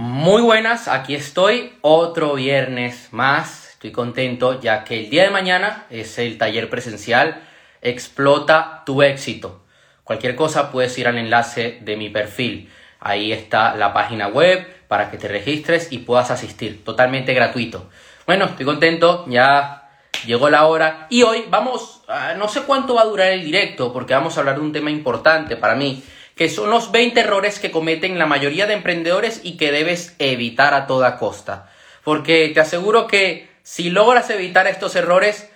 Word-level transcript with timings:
Muy 0.00 0.42
buenas, 0.42 0.86
aquí 0.86 1.16
estoy, 1.16 1.72
otro 1.80 2.34
viernes 2.34 3.08
más. 3.10 3.70
Estoy 3.70 3.90
contento 3.90 4.60
ya 4.60 4.84
que 4.84 5.00
el 5.00 5.10
día 5.10 5.24
de 5.24 5.30
mañana 5.30 5.86
es 5.90 6.20
el 6.20 6.38
taller 6.38 6.70
presencial 6.70 7.42
Explota 7.82 8.84
tu 8.86 9.02
éxito. 9.02 9.64
Cualquier 10.04 10.36
cosa 10.36 10.70
puedes 10.70 10.96
ir 10.98 11.08
al 11.08 11.18
enlace 11.18 11.80
de 11.80 11.96
mi 11.96 12.10
perfil. 12.10 12.70
Ahí 13.00 13.32
está 13.32 13.74
la 13.74 13.92
página 13.92 14.28
web 14.28 14.68
para 14.86 15.10
que 15.10 15.18
te 15.18 15.26
registres 15.26 15.90
y 15.90 15.98
puedas 15.98 16.30
asistir. 16.30 16.84
Totalmente 16.84 17.34
gratuito. 17.34 17.90
Bueno, 18.24 18.44
estoy 18.44 18.66
contento, 18.66 19.24
ya 19.26 19.90
llegó 20.24 20.48
la 20.48 20.66
hora. 20.66 21.08
Y 21.10 21.24
hoy 21.24 21.46
vamos, 21.50 22.04
no 22.36 22.46
sé 22.46 22.62
cuánto 22.62 22.94
va 22.94 23.02
a 23.02 23.06
durar 23.06 23.32
el 23.32 23.42
directo 23.42 23.92
porque 23.92 24.14
vamos 24.14 24.36
a 24.36 24.40
hablar 24.42 24.54
de 24.54 24.62
un 24.62 24.72
tema 24.72 24.92
importante 24.92 25.56
para 25.56 25.74
mí 25.74 26.04
que 26.38 26.48
son 26.48 26.70
los 26.70 26.92
20 26.92 27.18
errores 27.18 27.58
que 27.58 27.72
cometen 27.72 28.16
la 28.16 28.24
mayoría 28.24 28.68
de 28.68 28.74
emprendedores 28.74 29.40
y 29.42 29.56
que 29.56 29.72
debes 29.72 30.14
evitar 30.20 30.72
a 30.72 30.86
toda 30.86 31.18
costa. 31.18 31.68
Porque 32.04 32.48
te 32.54 32.60
aseguro 32.60 33.08
que 33.08 33.50
si 33.64 33.90
logras 33.90 34.30
evitar 34.30 34.68
estos 34.68 34.94
errores, 34.94 35.50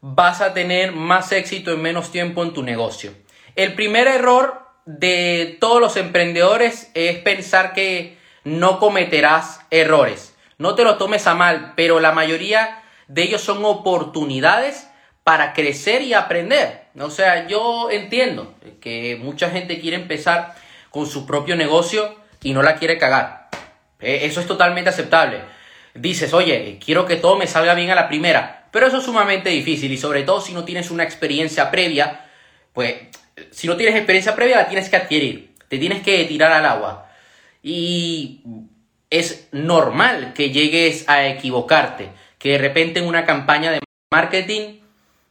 vas 0.00 0.40
a 0.40 0.52
tener 0.52 0.90
más 0.90 1.30
éxito 1.30 1.70
en 1.70 1.82
menos 1.82 2.10
tiempo 2.10 2.42
en 2.42 2.52
tu 2.52 2.64
negocio. 2.64 3.12
El 3.54 3.74
primer 3.74 4.08
error 4.08 4.60
de 4.86 5.56
todos 5.60 5.80
los 5.80 5.96
emprendedores 5.96 6.90
es 6.94 7.18
pensar 7.18 7.72
que 7.72 8.18
no 8.42 8.80
cometerás 8.80 9.60
errores. 9.70 10.34
No 10.58 10.74
te 10.74 10.82
lo 10.82 10.96
tomes 10.96 11.28
a 11.28 11.34
mal, 11.34 11.74
pero 11.76 12.00
la 12.00 12.10
mayoría 12.10 12.82
de 13.06 13.22
ellos 13.22 13.40
son 13.40 13.64
oportunidades 13.64 14.88
para 15.22 15.52
crecer 15.52 16.02
y 16.02 16.12
aprender. 16.12 16.83
O 16.98 17.10
sea, 17.10 17.46
yo 17.48 17.90
entiendo 17.90 18.54
que 18.80 19.16
mucha 19.16 19.50
gente 19.50 19.80
quiere 19.80 19.96
empezar 19.96 20.54
con 20.90 21.06
su 21.06 21.26
propio 21.26 21.56
negocio 21.56 22.14
y 22.42 22.52
no 22.52 22.62
la 22.62 22.76
quiere 22.76 22.98
cagar. 22.98 23.48
E, 24.00 24.26
eso 24.26 24.40
es 24.40 24.46
totalmente 24.46 24.90
aceptable. 24.90 25.40
Dices, 25.94 26.32
oye, 26.34 26.78
quiero 26.84 27.06
que 27.06 27.16
todo 27.16 27.36
me 27.36 27.46
salga 27.46 27.74
bien 27.74 27.90
a 27.90 27.94
la 27.94 28.08
primera, 28.08 28.68
pero 28.70 28.86
eso 28.86 28.98
es 28.98 29.04
sumamente 29.04 29.50
difícil 29.50 29.90
y 29.92 29.96
sobre 29.96 30.22
todo 30.22 30.40
si 30.40 30.52
no 30.52 30.64
tienes 30.64 30.90
una 30.90 31.04
experiencia 31.04 31.70
previa, 31.70 32.26
pues 32.72 32.94
si 33.50 33.66
no 33.66 33.76
tienes 33.76 33.96
experiencia 33.96 34.34
previa 34.34 34.56
la 34.56 34.68
tienes 34.68 34.88
que 34.88 34.96
adquirir, 34.96 35.54
te 35.68 35.78
tienes 35.78 36.02
que 36.02 36.24
tirar 36.24 36.52
al 36.52 36.66
agua. 36.66 37.08
Y 37.62 38.42
es 39.10 39.48
normal 39.52 40.32
que 40.34 40.50
llegues 40.50 41.08
a 41.08 41.26
equivocarte, 41.26 42.10
que 42.38 42.50
de 42.50 42.58
repente 42.58 43.00
en 43.00 43.06
una 43.06 43.24
campaña 43.24 43.70
de 43.70 43.80
marketing 44.12 44.80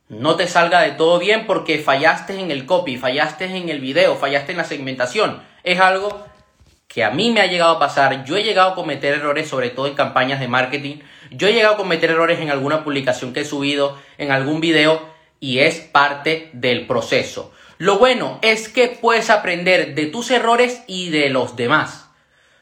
no 0.09 0.35
te 0.35 0.47
salga 0.47 0.81
de 0.81 0.91
todo 0.91 1.19
bien 1.19 1.47
porque 1.47 1.79
fallaste 1.79 2.39
en 2.39 2.51
el 2.51 2.65
copy, 2.65 2.97
fallaste 2.97 3.45
en 3.45 3.69
el 3.69 3.79
video, 3.79 4.15
fallaste 4.15 4.51
en 4.51 4.57
la 4.57 4.63
segmentación. 4.63 5.41
Es 5.63 5.79
algo 5.79 6.25
que 6.87 7.03
a 7.03 7.09
mí 7.09 7.31
me 7.31 7.41
ha 7.41 7.47
llegado 7.47 7.71
a 7.71 7.79
pasar. 7.79 8.23
Yo 8.23 8.37
he 8.37 8.43
llegado 8.43 8.71
a 8.71 8.75
cometer 8.75 9.15
errores, 9.15 9.49
sobre 9.49 9.69
todo 9.69 9.87
en 9.87 9.95
campañas 9.95 10.39
de 10.39 10.47
marketing. 10.47 10.97
Yo 11.31 11.47
he 11.47 11.53
llegado 11.53 11.73
a 11.73 11.77
cometer 11.77 12.11
errores 12.11 12.39
en 12.39 12.51
alguna 12.51 12.83
publicación 12.83 13.33
que 13.33 13.41
he 13.41 13.45
subido, 13.45 13.97
en 14.17 14.31
algún 14.31 14.61
video, 14.61 15.01
y 15.39 15.59
es 15.59 15.79
parte 15.79 16.49
del 16.53 16.85
proceso. 16.85 17.51
Lo 17.79 17.97
bueno 17.97 18.39
es 18.43 18.69
que 18.69 18.89
puedes 18.89 19.29
aprender 19.29 19.95
de 19.95 20.05
tus 20.05 20.29
errores 20.29 20.83
y 20.85 21.09
de 21.09 21.29
los 21.29 21.55
demás. 21.55 22.07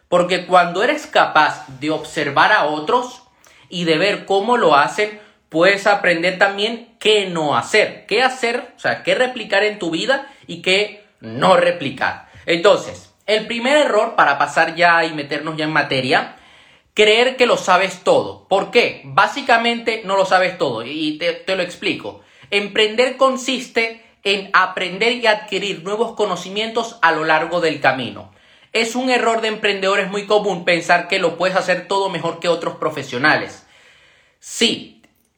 Porque 0.08 0.46
cuando 0.46 0.82
eres 0.84 1.08
capaz 1.08 1.66
de 1.80 1.92
observar 1.92 2.54
a 2.54 2.66
otros 2.66 3.24
y 3.70 3.84
de 3.84 3.98
ver 3.98 4.26
cómo 4.26 4.58
lo 4.58 4.76
hacen, 4.76 5.20
puedes 5.52 5.86
aprender 5.86 6.38
también 6.38 6.96
qué 6.98 7.26
no 7.26 7.58
hacer, 7.58 8.06
qué 8.08 8.24
hacer, 8.24 8.74
o 8.78 8.80
sea, 8.80 9.04
qué 9.04 9.16
replicar 9.16 9.66
en 9.66 9.80
tu 9.80 9.92
vida 9.92 10.32
y 10.48 10.62
qué 10.62 11.04
no 11.20 11.58
replicar. 11.58 12.30
Entonces, 12.46 13.14
el 13.26 13.48
primer 13.48 13.76
error 13.76 14.16
para 14.16 14.38
pasar 14.38 14.76
ya 14.76 15.04
y 15.04 15.14
meternos 15.14 15.58
ya 15.58 15.66
en 15.66 15.74
materia, 15.74 16.38
creer 16.94 17.36
que 17.36 17.46
lo 17.46 17.58
sabes 17.58 18.02
todo. 18.06 18.48
¿Por 18.48 18.72
qué? 18.72 19.02
Básicamente 19.04 20.04
no 20.06 20.16
lo 20.16 20.26
sabes 20.26 20.58
todo 20.58 20.86
y 20.86 21.18
te, 21.18 21.56
lo 21.58 21.64
explico. 21.64 22.22
Emprender 22.50 23.18
consiste 23.18 24.06
en 24.24 24.52
aprender 24.54 25.12
y 25.14 25.28
adquirir 25.28 25.84
nuevos 25.84 26.14
conocimientos 26.16 26.98
a 27.02 27.12
lo 27.12 27.26
largo 27.26 27.60
del 27.60 27.82
camino. 27.82 28.32
Es 28.72 28.96
un 28.96 29.10
error 29.10 29.42
de 29.42 29.50
emprendedores 29.50 30.10
muy 30.10 30.28
común 30.28 30.64
pensar 30.64 31.10
que 31.10 31.20
lo 31.20 31.38
puedes 31.38 31.58
hacer 31.58 31.90
todo 31.90 32.10
mejor 32.10 32.40
que 32.40 32.48
otros 32.48 32.78
profesionales. 32.78 33.68
Sí, 34.40 34.91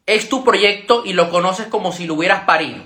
es 0.05 0.29
tu 0.29 0.43
proyecto 0.43 1.03
y 1.05 1.13
lo 1.13 1.29
conoces 1.29 1.67
como 1.67 1.91
si 1.91 2.05
lo 2.05 2.15
hubieras 2.15 2.41
parido. 2.41 2.83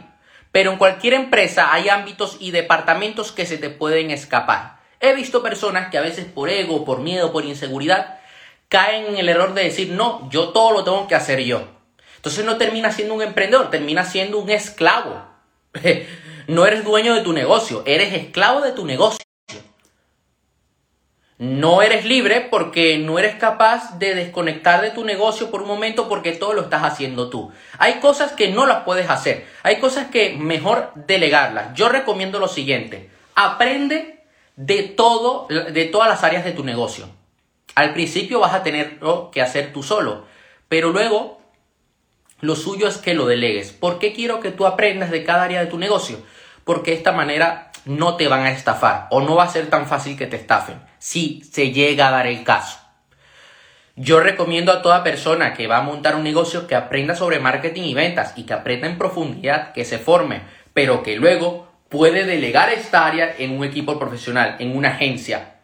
Pero 0.51 0.71
en 0.71 0.77
cualquier 0.77 1.13
empresa 1.13 1.73
hay 1.73 1.89
ámbitos 1.89 2.37
y 2.39 2.51
departamentos 2.51 3.31
que 3.31 3.45
se 3.45 3.57
te 3.57 3.69
pueden 3.69 4.11
escapar. 4.11 4.79
He 4.99 5.13
visto 5.13 5.43
personas 5.43 5.89
que 5.89 5.97
a 5.97 6.01
veces 6.01 6.25
por 6.25 6.49
ego, 6.49 6.85
por 6.85 6.99
miedo, 6.99 7.31
por 7.31 7.45
inseguridad, 7.45 8.19
caen 8.69 9.05
en 9.05 9.17
el 9.17 9.29
error 9.29 9.53
de 9.53 9.63
decir, 9.63 9.91
no, 9.91 10.27
yo 10.31 10.49
todo 10.49 10.71
lo 10.71 10.83
tengo 10.83 11.07
que 11.07 11.15
hacer 11.15 11.41
yo. 11.41 11.67
Entonces 12.15 12.45
no 12.45 12.57
termina 12.57 12.91
siendo 12.91 13.13
un 13.13 13.21
emprendedor, 13.21 13.69
termina 13.69 14.03
siendo 14.03 14.39
un 14.39 14.49
esclavo. 14.49 15.23
no 16.47 16.65
eres 16.65 16.83
dueño 16.83 17.13
de 17.13 17.21
tu 17.21 17.33
negocio, 17.33 17.83
eres 17.85 18.13
esclavo 18.13 18.61
de 18.61 18.71
tu 18.71 18.85
negocio. 18.85 19.26
No 21.39 21.83
eres 21.83 22.03
libre 22.03 22.47
porque 22.49 22.97
no 22.97 23.19
eres 23.19 23.35
capaz 23.35 23.99
de 23.99 24.15
desconectar 24.15 24.81
de 24.81 24.89
tu 24.89 25.05
negocio 25.05 25.51
por 25.51 25.61
un 25.61 25.67
momento 25.67 26.09
porque 26.09 26.31
todo 26.31 26.53
lo 26.53 26.63
estás 26.63 26.83
haciendo 26.83 27.29
tú. 27.29 27.51
Hay 27.77 27.99
cosas 27.99 28.31
que 28.31 28.49
no 28.49 28.65
las 28.65 28.83
puedes 28.83 29.07
hacer. 29.09 29.45
Hay 29.61 29.77
cosas 29.79 30.07
que 30.07 30.35
mejor 30.35 30.91
delegarlas. 30.95 31.75
Yo 31.75 31.89
recomiendo 31.89 32.39
lo 32.39 32.47
siguiente. 32.47 33.11
Aprende 33.35 34.23
de 34.55 34.81
todo, 34.83 35.47
de 35.47 35.85
todas 35.85 36.09
las 36.09 36.23
áreas 36.23 36.43
de 36.43 36.53
tu 36.53 36.63
negocio. 36.63 37.07
Al 37.75 37.93
principio 37.93 38.39
vas 38.39 38.55
a 38.55 38.63
tener 38.63 38.97
que 39.31 39.41
hacer 39.41 39.71
tú 39.71 39.83
solo, 39.83 40.25
pero 40.67 40.89
luego 40.89 41.39
lo 42.39 42.55
suyo 42.55 42.87
es 42.87 42.97
que 42.97 43.13
lo 43.13 43.27
delegues. 43.27 43.71
¿Por 43.71 43.99
qué 43.99 44.13
quiero 44.13 44.39
que 44.39 44.49
tú 44.49 44.65
aprendas 44.65 45.11
de 45.11 45.23
cada 45.23 45.43
área 45.43 45.59
de 45.59 45.67
tu 45.67 45.77
negocio? 45.77 46.17
Porque 46.63 46.91
de 46.91 46.97
esta 46.97 47.11
manera 47.11 47.66
no 47.87 48.15
te 48.15 48.27
van 48.27 48.45
a 48.45 48.51
estafar 48.51 49.07
o 49.09 49.21
no 49.21 49.35
va 49.35 49.45
a 49.45 49.49
ser 49.49 49.69
tan 49.69 49.87
fácil 49.87 50.17
que 50.17 50.27
te 50.27 50.35
estafen 50.35 50.79
si 50.99 51.41
se 51.51 51.71
llega 51.71 52.07
a 52.07 52.11
dar 52.11 52.27
el 52.27 52.43
caso. 52.43 52.79
Yo 53.95 54.19
recomiendo 54.19 54.71
a 54.71 54.83
toda 54.83 55.03
persona 55.03 55.55
que 55.55 55.65
va 55.65 55.77
a 55.77 55.81
montar 55.81 56.15
un 56.15 56.23
negocio 56.23 56.67
que 56.67 56.75
aprenda 56.75 57.15
sobre 57.15 57.39
marketing 57.39 57.81
y 57.81 57.93
ventas 57.95 58.33
y 58.35 58.43
que 58.43 58.53
aprenda 58.53 58.87
en 58.87 58.99
profundidad, 58.99 59.73
que 59.73 59.85
se 59.85 59.97
forme, 59.97 60.41
pero 60.73 61.01
que 61.01 61.15
luego 61.15 61.67
puede 61.89 62.25
delegar 62.25 62.69
esta 62.69 63.07
área 63.07 63.33
en 63.39 63.57
un 63.57 63.63
equipo 63.63 63.97
profesional, 63.97 64.57
en 64.59 64.77
una 64.77 64.89
agencia. 64.89 65.55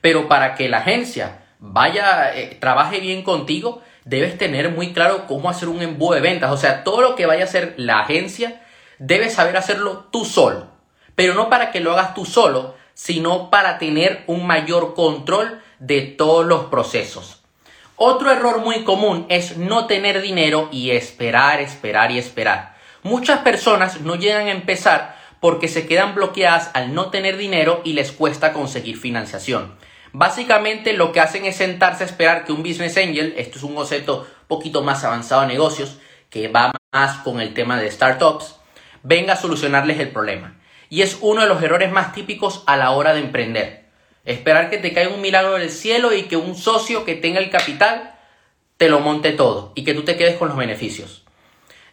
Pero 0.00 0.26
para 0.26 0.54
que 0.54 0.70
la 0.70 0.78
agencia 0.78 1.40
vaya, 1.58 2.34
eh, 2.34 2.56
trabaje 2.58 2.98
bien 2.98 3.22
contigo, 3.22 3.82
debes 4.04 4.38
tener 4.38 4.70
muy 4.70 4.94
claro 4.94 5.26
cómo 5.26 5.50
hacer 5.50 5.68
un 5.68 5.82
embudo 5.82 6.14
de 6.14 6.22
ventas. 6.22 6.50
O 6.50 6.56
sea, 6.56 6.84
todo 6.84 7.02
lo 7.02 7.14
que 7.14 7.26
vaya 7.26 7.42
a 7.42 7.46
hacer 7.48 7.74
la 7.76 8.00
agencia, 8.00 8.62
debes 8.98 9.34
saber 9.34 9.56
hacerlo 9.56 10.08
tú 10.10 10.24
solo. 10.24 10.71
Pero 11.14 11.34
no 11.34 11.48
para 11.48 11.70
que 11.70 11.80
lo 11.80 11.92
hagas 11.92 12.14
tú 12.14 12.24
solo, 12.24 12.74
sino 12.94 13.50
para 13.50 13.78
tener 13.78 14.24
un 14.26 14.46
mayor 14.46 14.94
control 14.94 15.60
de 15.78 16.02
todos 16.02 16.46
los 16.46 16.64
procesos. 16.64 17.42
Otro 17.96 18.30
error 18.30 18.60
muy 18.60 18.84
común 18.84 19.26
es 19.28 19.56
no 19.56 19.86
tener 19.86 20.22
dinero 20.22 20.68
y 20.72 20.90
esperar, 20.90 21.60
esperar 21.60 22.10
y 22.10 22.18
esperar. 22.18 22.76
Muchas 23.02 23.40
personas 23.40 24.00
no 24.00 24.16
llegan 24.16 24.46
a 24.46 24.52
empezar 24.52 25.16
porque 25.40 25.68
se 25.68 25.86
quedan 25.86 26.14
bloqueadas 26.14 26.70
al 26.74 26.94
no 26.94 27.10
tener 27.10 27.36
dinero 27.36 27.80
y 27.84 27.94
les 27.94 28.12
cuesta 28.12 28.52
conseguir 28.52 28.96
financiación. 28.96 29.74
Básicamente 30.12 30.92
lo 30.92 31.10
que 31.10 31.20
hacen 31.20 31.44
es 31.46 31.56
sentarse 31.56 32.04
a 32.04 32.06
esperar 32.06 32.44
que 32.44 32.52
un 32.52 32.62
business 32.62 32.96
angel, 32.96 33.34
esto 33.36 33.58
es 33.58 33.64
un 33.64 33.74
concepto 33.74 34.26
poquito 34.46 34.82
más 34.82 35.02
avanzado 35.04 35.40
de 35.42 35.48
negocios, 35.48 35.98
que 36.30 36.48
va 36.48 36.72
más 36.92 37.18
con 37.18 37.40
el 37.40 37.54
tema 37.54 37.78
de 37.78 37.90
startups, 37.90 38.56
venga 39.02 39.32
a 39.32 39.36
solucionarles 39.36 39.98
el 39.98 40.10
problema. 40.10 40.61
Y 40.92 41.00
es 41.00 41.16
uno 41.22 41.40
de 41.40 41.48
los 41.48 41.62
errores 41.62 41.90
más 41.90 42.12
típicos 42.12 42.64
a 42.66 42.76
la 42.76 42.90
hora 42.90 43.14
de 43.14 43.20
emprender. 43.20 43.86
Esperar 44.26 44.68
que 44.68 44.76
te 44.76 44.92
caiga 44.92 45.14
un 45.14 45.22
milagro 45.22 45.54
del 45.54 45.70
cielo 45.70 46.12
y 46.12 46.24
que 46.24 46.36
un 46.36 46.54
socio 46.54 47.06
que 47.06 47.14
tenga 47.14 47.40
el 47.40 47.48
capital 47.48 48.14
te 48.76 48.90
lo 48.90 49.00
monte 49.00 49.32
todo 49.32 49.72
y 49.74 49.84
que 49.84 49.94
tú 49.94 50.02
te 50.02 50.18
quedes 50.18 50.36
con 50.36 50.48
los 50.48 50.56
beneficios. 50.58 51.24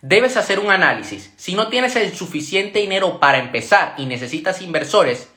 Debes 0.01 0.35
hacer 0.35 0.59
un 0.59 0.69
análisis. 0.69 1.33
Si 1.37 1.53
no 1.53 1.69
tienes 1.69 1.95
el 1.95 2.13
suficiente 2.13 2.79
dinero 2.79 3.21
para 3.21 3.37
empezar 3.37 3.93
y 3.97 4.05
necesitas 4.05 4.61
inversores, 4.61 5.31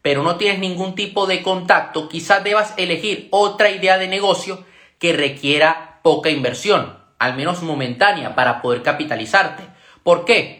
pero 0.00 0.22
no 0.22 0.36
tienes 0.36 0.60
ningún 0.60 0.94
tipo 0.94 1.26
de 1.26 1.42
contacto, 1.42 2.08
quizás 2.08 2.44
debas 2.44 2.72
elegir 2.76 3.26
otra 3.32 3.70
idea 3.70 3.98
de 3.98 4.06
negocio 4.06 4.64
que 5.00 5.12
requiera 5.12 5.98
poca 6.04 6.30
inversión, 6.30 6.96
al 7.18 7.34
menos 7.34 7.64
momentánea, 7.64 8.36
para 8.36 8.62
poder 8.62 8.84
capitalizarte. 8.84 9.64
¿Por 10.04 10.24
qué? 10.24 10.57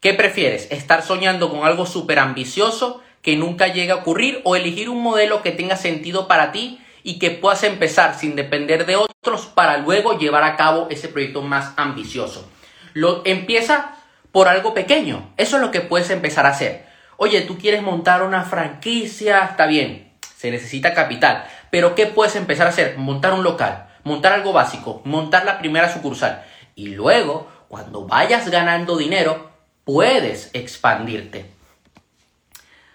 ¿Qué 0.00 0.14
prefieres? 0.14 0.66
¿Estar 0.70 1.02
soñando 1.02 1.50
con 1.50 1.66
algo 1.66 1.84
súper 1.84 2.18
ambicioso 2.20 3.02
que 3.20 3.36
nunca 3.36 3.66
llegue 3.66 3.92
a 3.92 3.96
ocurrir 3.96 4.40
o 4.44 4.56
elegir 4.56 4.88
un 4.88 5.02
modelo 5.02 5.42
que 5.42 5.50
tenga 5.50 5.76
sentido 5.76 6.26
para 6.26 6.52
ti 6.52 6.80
y 7.02 7.18
que 7.18 7.30
puedas 7.30 7.64
empezar 7.64 8.14
sin 8.14 8.34
depender 8.34 8.86
de 8.86 8.96
otros 8.96 9.44
para 9.44 9.76
luego 9.76 10.18
llevar 10.18 10.42
a 10.42 10.56
cabo 10.56 10.86
ese 10.88 11.08
proyecto 11.08 11.42
más 11.42 11.74
ambicioso? 11.76 12.48
Lo, 12.94 13.20
empieza 13.26 13.94
por 14.32 14.48
algo 14.48 14.72
pequeño. 14.72 15.34
Eso 15.36 15.56
es 15.56 15.62
lo 15.62 15.70
que 15.70 15.82
puedes 15.82 16.08
empezar 16.08 16.46
a 16.46 16.50
hacer. 16.50 16.86
Oye, 17.18 17.42
tú 17.42 17.58
quieres 17.58 17.82
montar 17.82 18.22
una 18.22 18.44
franquicia, 18.44 19.44
está 19.50 19.66
bien. 19.66 20.14
se 20.34 20.50
necesita 20.50 20.94
capital. 20.94 21.44
Pero 21.70 21.94
¿qué 21.94 22.06
puedes 22.06 22.36
empezar 22.36 22.66
a 22.66 22.70
hacer? 22.70 22.96
Montar 22.96 23.34
un 23.34 23.44
local, 23.44 23.88
montar 24.04 24.32
algo 24.32 24.54
básico, 24.54 25.02
montar 25.04 25.44
la 25.44 25.58
primera 25.58 25.92
sucursal. 25.92 26.42
Y 26.74 26.86
luego, 26.94 27.48
cuando 27.68 28.06
vayas 28.06 28.48
ganando 28.48 28.96
dinero, 28.96 29.49
puedes 29.84 30.50
expandirte. 30.52 31.50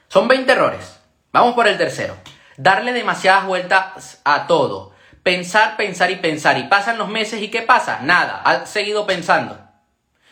Son 0.08 0.28
20 0.28 0.52
errores. 0.52 1.00
Vamos 1.32 1.56
por 1.56 1.68
el 1.68 1.78
tercero. 1.78 2.16
Darle 2.58 2.94
demasiadas 2.94 3.46
vueltas 3.46 4.22
a 4.24 4.48
todo. 4.48 4.94
Pensar, 5.24 5.76
pensar 5.76 6.12
y 6.12 6.16
pensar. 6.16 6.58
Y 6.58 6.64
pasan 6.64 6.98
los 6.98 7.10
meses 7.10 7.42
y 7.42 7.50
¿qué 7.50 7.62
pasa? 7.62 8.00
Nada. 8.02 8.42
Has 8.44 8.70
seguido 8.70 9.06
pensando. 9.06 9.60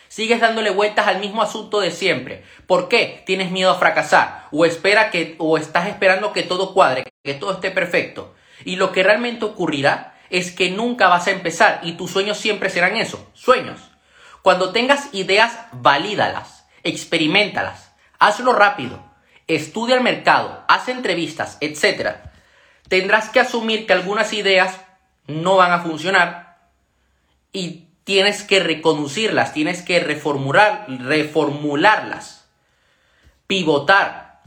Sigues 0.07 0.39
dándole 0.39 0.69
vueltas 0.69 1.07
al 1.07 1.19
mismo 1.19 1.41
asunto 1.41 1.79
de 1.79 1.89
siempre. 1.89 2.43
¿Por 2.67 2.87
qué? 2.87 3.23
Tienes 3.25 3.51
miedo 3.51 3.71
a 3.71 3.79
fracasar. 3.79 4.47
O, 4.51 4.63
espera 4.65 5.09
que, 5.09 5.35
o 5.39 5.57
estás 5.57 5.87
esperando 5.87 6.31
que 6.33 6.43
todo 6.43 6.73
cuadre, 6.73 7.03
que 7.23 7.33
todo 7.33 7.53
esté 7.53 7.71
perfecto. 7.71 8.35
Y 8.63 8.75
lo 8.75 8.91
que 8.91 9.03
realmente 9.03 9.43
ocurrirá 9.43 10.13
es 10.29 10.51
que 10.51 10.69
nunca 10.69 11.07
vas 11.07 11.27
a 11.27 11.31
empezar 11.31 11.79
y 11.83 11.93
tus 11.93 12.11
sueños 12.11 12.37
siempre 12.37 12.69
serán 12.69 12.95
eso, 12.95 13.29
sueños. 13.33 13.92
Cuando 14.43 14.73
tengas 14.73 15.13
ideas, 15.13 15.57
valídalas, 15.71 16.65
experimentalas, 16.83 17.93
hazlo 18.19 18.51
rápido, 18.51 19.01
estudia 19.47 19.95
el 19.95 20.01
mercado, 20.01 20.65
haz 20.67 20.89
entrevistas, 20.89 21.57
etc. 21.61 22.17
Tendrás 22.89 23.29
que 23.29 23.39
asumir 23.39 23.87
que 23.87 23.93
algunas 23.93 24.33
ideas 24.33 24.81
no 25.27 25.55
van 25.55 25.71
a 25.71 25.79
funcionar 25.79 26.57
y 27.53 27.87
tienes 28.03 28.43
que 28.43 28.59
reconducirlas, 28.59 29.53
tienes 29.53 29.81
que 29.81 30.01
reformular, 30.01 30.87
reformularlas, 30.89 32.45
pivotar. 33.47 34.41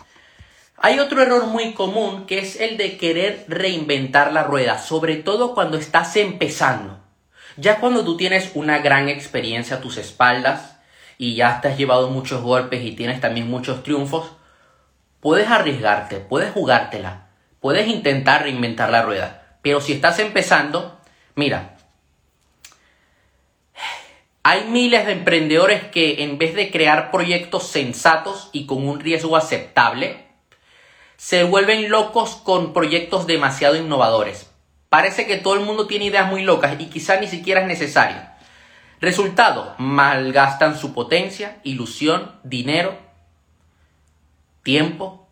Hay 0.77 0.99
otro 0.99 1.23
error 1.23 1.47
muy 1.47 1.73
común 1.73 2.27
que 2.27 2.41
es 2.41 2.61
el 2.61 2.77
de 2.77 2.99
querer 2.99 3.47
reinventar 3.49 4.31
la 4.35 4.43
rueda, 4.43 4.79
sobre 4.79 5.17
todo 5.17 5.55
cuando 5.55 5.79
estás 5.79 6.17
empezando. 6.17 7.06
Ya 7.57 7.81
cuando 7.81 8.05
tú 8.05 8.17
tienes 8.17 8.51
una 8.55 8.79
gran 8.79 9.09
experiencia 9.09 9.77
a 9.77 9.81
tus 9.81 9.97
espaldas 9.97 10.79
y 11.17 11.37
ya 11.37 11.61
te 11.61 11.69
has 11.69 11.79
llevado 11.79 12.11
muchos 12.11 12.43
golpes 12.43 12.83
y 12.85 12.93
tienes 12.93 13.21
también 13.21 13.49
muchos 13.49 13.83
triunfos, 13.83 14.33
puedes 15.21 15.49
arriesgarte, 15.49 16.17
puedes 16.17 16.53
jugártela, 16.53 17.29
puedes 17.61 17.89
intentar 17.89 18.43
reinventar 18.43 18.91
la 18.91 19.03
rueda. 19.03 19.59
Pero 19.63 19.81
si 19.81 19.95
estás 19.95 20.19
empezando, 20.19 21.01
mira, 21.35 21.77
hay 24.43 24.65
miles 24.65 25.07
de 25.07 25.13
emprendedores 25.13 25.83
que 25.85 26.23
en 26.23 26.37
vez 26.37 26.55
de 26.55 26.71
crear 26.71 27.11
proyectos 27.11 27.67
sensatos 27.69 28.51
y 28.53 28.67
con 28.67 28.87
un 28.87 29.01
riesgo 29.01 29.35
aceptable, 29.35 30.27
se 31.17 31.45
vuelven 31.45 31.89
locos 31.89 32.37
con 32.37 32.75
proyectos 32.75 33.27
demasiado 33.27 33.77
innovadores. 33.77 34.51
Parece 34.97 35.27
que 35.27 35.37
todo 35.37 35.53
el 35.53 35.61
mundo 35.61 35.87
tiene 35.87 36.07
ideas 36.07 36.27
muy 36.27 36.43
locas 36.43 36.75
y 36.79 36.87
quizá 36.87 37.21
ni 37.21 37.27
siquiera 37.27 37.61
es 37.61 37.67
necesario. 37.67 38.17
Resultado, 38.99 39.75
malgastan 39.77 40.79
su 40.79 40.95
potencia, 40.95 41.59
ilusión, 41.65 42.41
dinero, 42.45 42.97
tiempo. 44.63 45.29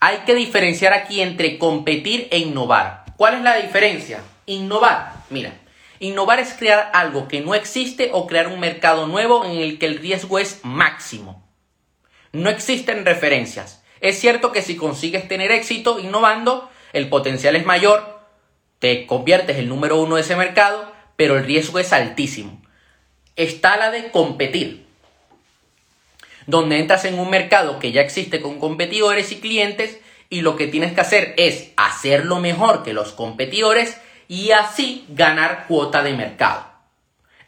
Hay 0.00 0.20
que 0.24 0.34
diferenciar 0.34 0.94
aquí 0.94 1.20
entre 1.20 1.58
competir 1.58 2.28
e 2.30 2.38
innovar. 2.38 3.04
¿Cuál 3.18 3.34
es 3.34 3.42
la 3.42 3.56
diferencia? 3.56 4.22
Innovar. 4.46 5.12
Mira, 5.28 5.52
Innovar 5.98 6.40
es 6.40 6.54
crear 6.54 6.92
algo 6.94 7.28
que 7.28 7.42
no 7.42 7.54
existe 7.54 8.08
o 8.14 8.26
crear 8.26 8.48
un 8.48 8.58
mercado 8.58 9.06
nuevo 9.06 9.44
en 9.44 9.58
el 9.58 9.78
que 9.78 9.84
el 9.84 9.98
riesgo 9.98 10.38
es 10.38 10.60
máximo. 10.62 11.46
No 12.32 12.48
existen 12.48 13.04
referencias. 13.04 13.84
Es 14.00 14.18
cierto 14.18 14.50
que 14.50 14.62
si 14.62 14.76
consigues 14.76 15.28
tener 15.28 15.52
éxito 15.52 15.98
innovando, 16.00 16.70
el 16.94 17.10
potencial 17.10 17.54
es 17.54 17.66
mayor, 17.66 18.19
te 18.80 19.06
conviertes 19.06 19.58
el 19.58 19.68
número 19.68 20.00
uno 20.00 20.16
de 20.16 20.22
ese 20.22 20.34
mercado, 20.34 20.90
pero 21.14 21.38
el 21.38 21.44
riesgo 21.44 21.78
es 21.78 21.92
altísimo. 21.92 22.60
Está 23.36 23.76
la 23.76 23.90
de 23.90 24.10
competir, 24.10 24.84
donde 26.46 26.78
entras 26.78 27.04
en 27.04 27.18
un 27.18 27.30
mercado 27.30 27.78
que 27.78 27.92
ya 27.92 28.00
existe 28.00 28.40
con 28.40 28.58
competidores 28.58 29.30
y 29.30 29.40
clientes 29.40 30.00
y 30.30 30.40
lo 30.40 30.56
que 30.56 30.66
tienes 30.66 30.92
que 30.92 31.00
hacer 31.00 31.34
es 31.36 31.70
hacerlo 31.76 32.40
mejor 32.40 32.82
que 32.82 32.92
los 32.92 33.12
competidores 33.12 34.00
y 34.28 34.52
así 34.52 35.04
ganar 35.10 35.66
cuota 35.68 36.02
de 36.02 36.14
mercado. 36.14 36.66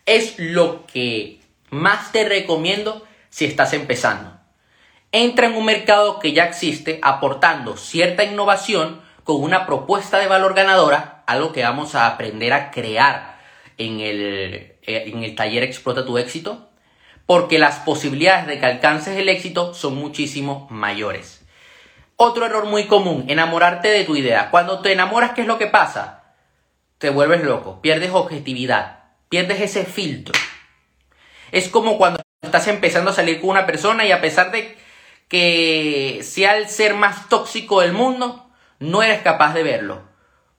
Es 0.05 0.38
lo 0.38 0.84
que 0.87 1.40
más 1.70 2.12
te 2.12 2.29
recomiendo 2.29 3.06
si 3.31 3.46
estás 3.46 3.73
empezando. 3.73 4.37
Entra 5.12 5.46
en 5.46 5.55
un 5.55 5.64
mercado 5.64 6.19
que 6.19 6.32
ya 6.32 6.44
existe 6.44 6.99
aportando 7.02 7.76
cierta 7.76 8.25
innovación 8.25 9.00
con 9.24 9.42
una 9.42 9.66
propuesta 9.66 10.19
de 10.19 10.26
valor 10.26 10.54
ganadora, 10.54 11.22
algo 11.26 11.52
que 11.52 11.62
vamos 11.62 11.94
a 11.94 12.06
aprender 12.06 12.52
a 12.52 12.70
crear 12.70 13.38
en 13.78 14.00
el, 14.00 14.76
eh, 14.82 15.04
en 15.06 15.22
el 15.24 15.34
taller 15.34 15.62
Explota 15.62 16.04
tu 16.04 16.19
éxito, 16.19 16.70
porque 17.26 17.58
las 17.58 17.78
posibilidades 17.80 18.46
de 18.46 18.58
que 18.58 18.66
alcances 18.66 19.16
el 19.16 19.28
éxito 19.28 19.74
son 19.74 19.96
muchísimo 19.96 20.66
mayores. 20.70 21.44
Otro 22.16 22.46
error 22.46 22.66
muy 22.66 22.84
común, 22.84 23.24
enamorarte 23.28 23.88
de 23.88 24.04
tu 24.04 24.16
idea. 24.16 24.50
Cuando 24.50 24.80
te 24.80 24.92
enamoras, 24.92 25.32
¿qué 25.32 25.40
es 25.42 25.46
lo 25.46 25.58
que 25.58 25.66
pasa? 25.66 26.22
te 27.02 27.10
vuelves 27.10 27.42
loco, 27.42 27.82
pierdes 27.82 28.12
objetividad, 28.12 29.00
pierdes 29.28 29.60
ese 29.60 29.84
filtro. 29.84 30.38
Es 31.50 31.69
como 31.69 31.98
cuando 31.98 32.22
estás 32.40 32.69
empezando 32.69 33.10
a 33.10 33.12
salir 33.12 33.40
con 33.40 33.50
una 33.50 33.66
persona 33.66 34.06
y 34.06 34.12
a 34.12 34.20
pesar 34.20 34.52
de 34.52 34.76
que 35.26 36.20
sea 36.22 36.56
el 36.56 36.69
ser 36.69 36.94
más 36.94 37.28
tóxico 37.28 37.80
del 37.80 37.92
mundo, 37.92 38.42
no 38.82 39.02
eres 39.02 39.23
capaz 39.23 39.55
de 39.55 39.62
verlo. 39.62 40.02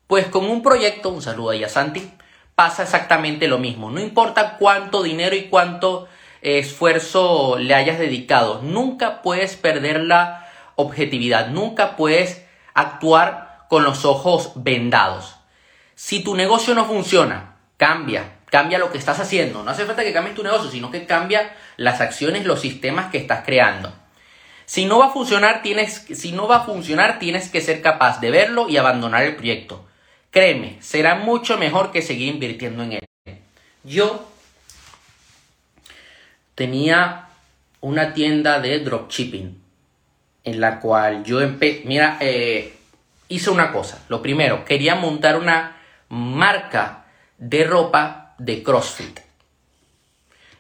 Pues 0.08 0.28
con 0.28 0.46
un 0.46 0.64
proyecto, 0.64 1.10
un 1.10 1.22
saludo 1.22 1.52
a 1.52 1.70
Santi, 1.70 2.10
pasa 2.56 2.84
exactamente 2.84 3.48
lo 3.48 3.60
mismo. 3.60 3.92
No 3.92 4.00
importa 4.00 4.58
cuánto 4.58 5.04
dinero 5.04 5.36
y 5.36 5.50
cuánto 5.50 6.08
esfuerzo 6.42 7.58
le 7.58 7.74
hayas 7.74 8.00
dedicado, 8.00 8.62
nunca 8.62 9.22
puedes 9.22 9.56
perder 9.56 10.02
la 10.02 10.48
objetividad, 10.76 11.48
nunca 11.50 11.96
puedes 11.96 12.46
actuar 12.74 13.66
con 13.70 13.84
los 13.84 14.06
ojos 14.06 14.52
vendados. 14.56 15.36
Si 15.96 16.24
tu 16.24 16.36
negocio 16.36 16.76
no 16.76 16.86
funciona, 16.86 17.56
cambia, 17.78 18.40
cambia 18.46 18.80
lo 18.80 18.92
que 18.92 18.98
estás 18.98 19.20
haciendo. 19.20 19.64
No 19.64 19.72
hace 19.72 19.86
falta 19.86 20.04
que 20.04 20.14
cambies 20.14 20.36
tu 20.36 20.44
negocio, 20.44 20.70
sino 20.70 20.92
que 20.92 21.06
cambia 21.06 21.56
las 21.78 22.02
acciones, 22.02 22.46
los 22.46 22.62
sistemas 22.62 23.12
que 23.12 23.18
estás 23.18 23.44
creando. 23.46 23.94
Si 24.74 24.86
no 24.86 24.98
va 24.98 25.06
a 25.06 25.12
funcionar, 25.12 25.62
tienes, 25.62 26.04
si 26.16 26.32
no 26.32 26.48
va 26.48 26.56
a 26.56 26.66
funcionar, 26.66 27.20
tienes 27.20 27.48
que 27.48 27.62
ser 27.62 27.84
capaz 27.84 28.20
de 28.20 28.32
verlo 28.32 28.68
y 28.68 28.78
abandonar 28.78 29.22
el 29.22 29.36
proyecto. 29.36 29.86
Créeme, 30.32 30.78
será 30.82 31.14
mucho 31.14 31.60
mejor 31.60 31.92
que 31.92 32.02
seguir 32.02 32.34
invirtiendo 32.34 32.82
en 32.82 32.94
él. 32.94 33.38
Yo 33.84 34.28
tenía 36.56 37.28
una 37.82 38.16
tienda 38.16 38.60
de 38.60 38.80
dropshipping 38.80 39.62
en 40.44 40.60
la 40.60 40.80
cual 40.80 41.24
yo 41.24 41.40
empecé, 41.40 41.84
mira, 41.86 42.18
eh, 42.20 42.76
hice 43.28 43.52
una 43.52 43.72
cosa. 43.72 44.04
Lo 44.10 44.24
primero, 44.24 44.66
quería 44.66 44.96
montar 44.96 45.38
una 45.38 45.78
marca 46.10 47.06
de 47.38 47.64
ropa 47.64 48.34
de 48.40 48.64
CrossFit. 48.64 49.20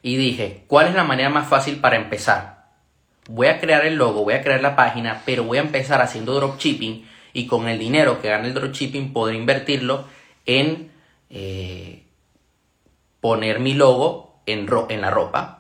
Y 0.03 0.17
dije, 0.17 0.65
¿cuál 0.67 0.89
es 0.89 0.93
la 0.93 1.03
manera 1.03 1.29
más 1.29 1.48
fácil 1.48 1.77
para 1.77 1.96
empezar? 1.96 2.52
Voy 3.30 3.48
a 3.48 3.60
crear 3.60 3.86
el 3.86 3.96
logo, 3.96 4.24
voy 4.24 4.34
a 4.34 4.42
crear 4.42 4.62
la 4.62 4.75
página, 4.75 5.22
pero 5.25 5.44
voy 5.46 5.58
a 5.58 5.62
empezar 5.62 6.01
haciendo 6.01 6.34
dropshipping 6.34 7.08
y 7.32 7.48
con 7.48 7.70
el 7.70 7.80
dinero 7.80 8.22
que 8.22 8.30
gane 8.30 8.48
el 8.48 8.53
dropshipping 8.53 9.13
podré 9.13 9.38
invertirlo 9.38 10.06
en 10.46 10.92
eh, 11.30 12.03
poner 13.22 13.60
mi 13.60 13.75
logo 13.75 14.42
en, 14.46 14.68
en 14.89 15.01
la 15.01 15.10
ropa. 15.10 15.58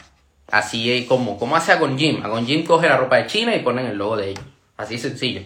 Así 0.51 1.05
como, 1.07 1.39
como 1.39 1.55
hace 1.55 1.71
Agon 1.71 1.97
Jim. 1.97 2.23
Agon 2.23 2.45
Jim 2.45 2.65
coge 2.65 2.89
la 2.89 2.97
ropa 2.97 3.15
de 3.15 3.27
China 3.27 3.55
y 3.55 3.59
ponen 3.59 3.85
el 3.87 3.97
logo 3.97 4.17
de 4.17 4.31
ellos. 4.31 4.43
Así 4.75 4.97
sencillo. 4.97 5.43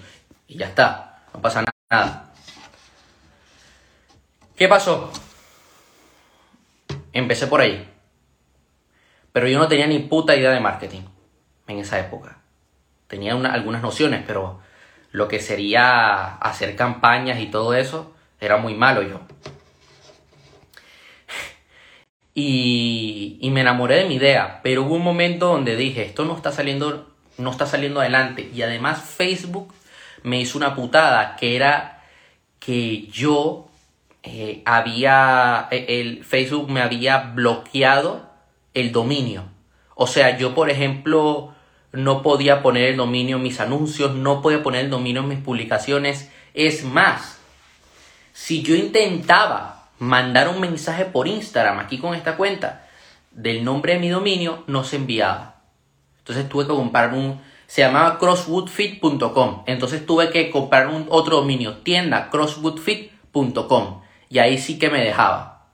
Y 0.48 0.58
ya 0.58 0.66
está. 0.66 1.24
No 1.34 1.42
pasa 1.42 1.64
nada. 1.90 2.34
¿Qué 4.56 4.68
pasó? 4.68 5.12
Empecé 7.14 7.46
por 7.46 7.62
ahí. 7.62 7.88
Pero 9.32 9.48
yo 9.48 9.60
no 9.60 9.68
tenía 9.68 9.86
ni 9.86 10.00
puta 10.00 10.36
idea 10.36 10.50
de 10.50 10.60
marketing 10.60 11.04
en 11.68 11.80
esa 11.80 12.00
época. 12.00 12.38
Tenía 13.08 13.34
algunas 13.34 13.82
nociones, 13.82 14.24
pero 14.26 14.60
lo 15.12 15.28
que 15.28 15.40
sería 15.40 16.36
hacer 16.36 16.76
campañas 16.76 17.40
y 17.40 17.48
todo 17.48 17.74
eso 17.74 18.14
era 18.40 18.58
muy 18.58 18.74
malo 18.74 19.02
yo. 19.02 19.22
Y, 22.34 23.38
y, 23.42 23.50
me 23.50 23.62
enamoré 23.62 23.96
de 23.96 24.06
mi 24.06 24.16
idea, 24.16 24.60
pero 24.62 24.84
hubo 24.84 24.96
un 24.96 25.04
momento 25.04 25.48
donde 25.48 25.76
dije, 25.76 26.06
esto 26.06 26.24
no 26.24 26.36
está 26.36 26.52
saliendo, 26.52 27.10
no 27.40 27.50
está 27.50 27.66
saliendo 27.66 28.00
adelante. 28.00 28.52
Y 28.54 28.62
además 28.62 29.02
Facebook 29.02 29.74
me 30.22 30.40
hizo 30.40 30.60
una 30.60 30.76
putada, 30.76 31.36
que 31.36 31.56
era 31.56 32.04
que 32.60 33.08
yo 33.08 33.68
eh, 34.22 34.62
había, 34.66 35.68
eh, 35.72 35.86
el 36.00 36.24
Facebook 36.24 36.70
me 36.70 36.82
había 36.82 37.18
bloqueado 37.18 38.30
el 38.74 38.92
dominio. 38.92 39.46
O 39.96 40.06
sea, 40.06 40.38
yo 40.38 40.54
por 40.54 40.70
ejemplo 40.70 41.56
no 41.98 42.22
podía 42.22 42.62
poner 42.62 42.90
el 42.90 42.98
dominio 42.98 43.38
en 43.38 43.44
mis 43.44 43.60
anuncios, 43.60 44.14
no 44.14 44.42
podía 44.42 44.62
poner 44.62 44.86
el 44.86 44.92
dominio 44.92 45.22
en 45.24 45.30
mis 45.30 45.40
publicaciones 45.40 46.30
Es 46.54 46.84
más, 46.84 47.40
si 48.34 48.62
yo 48.62 48.76
intentaba 48.76 49.90
mandar 49.98 50.48
un 50.48 50.62
mensaje 50.62 51.06
por 51.06 51.28
Instagram 51.28 51.80
aquí 51.80 51.98
con 51.98 52.14
esta 52.14 52.38
cuenta 52.38 52.88
del 53.32 53.64
nombre 53.64 53.94
de 53.94 54.00
mi 54.00 54.10
dominio, 54.10 54.64
no 54.68 54.84
se 54.84 54.98
enviaba. 54.98 55.56
Entonces 56.20 56.48
tuve 56.48 56.66
que 56.66 56.74
comprar 56.74 57.14
un, 57.14 57.42
se 57.66 57.82
llamaba 57.82 58.20
crosswoodfit.com. 58.20 59.64
Entonces 59.66 60.06
tuve 60.06 60.30
que 60.30 60.52
comprar 60.52 60.88
un 60.90 61.08
otro 61.10 61.38
dominio, 61.38 61.78
tienda 61.78 62.30
crosswoodfit.com. 62.30 64.02
Y 64.30 64.38
ahí 64.38 64.60
sí 64.60 64.78
que 64.78 64.92
me 64.92 65.04
dejaba. 65.04 65.66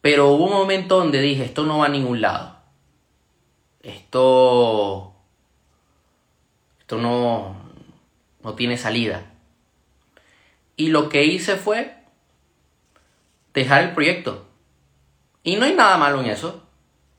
Pero 0.00 0.28
hubo 0.28 0.44
un 0.44 0.52
momento 0.52 0.98
donde 0.98 1.20
dije, 1.20 1.44
esto 1.44 1.64
no 1.64 1.78
va 1.78 1.86
a 1.86 1.88
ningún 1.88 2.20
lado. 2.20 2.55
Esto... 3.86 5.14
Esto 6.80 6.98
no, 6.98 7.56
no 8.42 8.54
tiene 8.54 8.76
salida. 8.76 9.22
Y 10.76 10.88
lo 10.88 11.08
que 11.08 11.24
hice 11.24 11.56
fue 11.56 11.94
dejar 13.54 13.84
el 13.84 13.92
proyecto. 13.92 14.46
Y 15.44 15.56
no 15.56 15.64
hay 15.64 15.74
nada 15.74 15.96
malo 15.98 16.20
en 16.20 16.26
eso, 16.26 16.64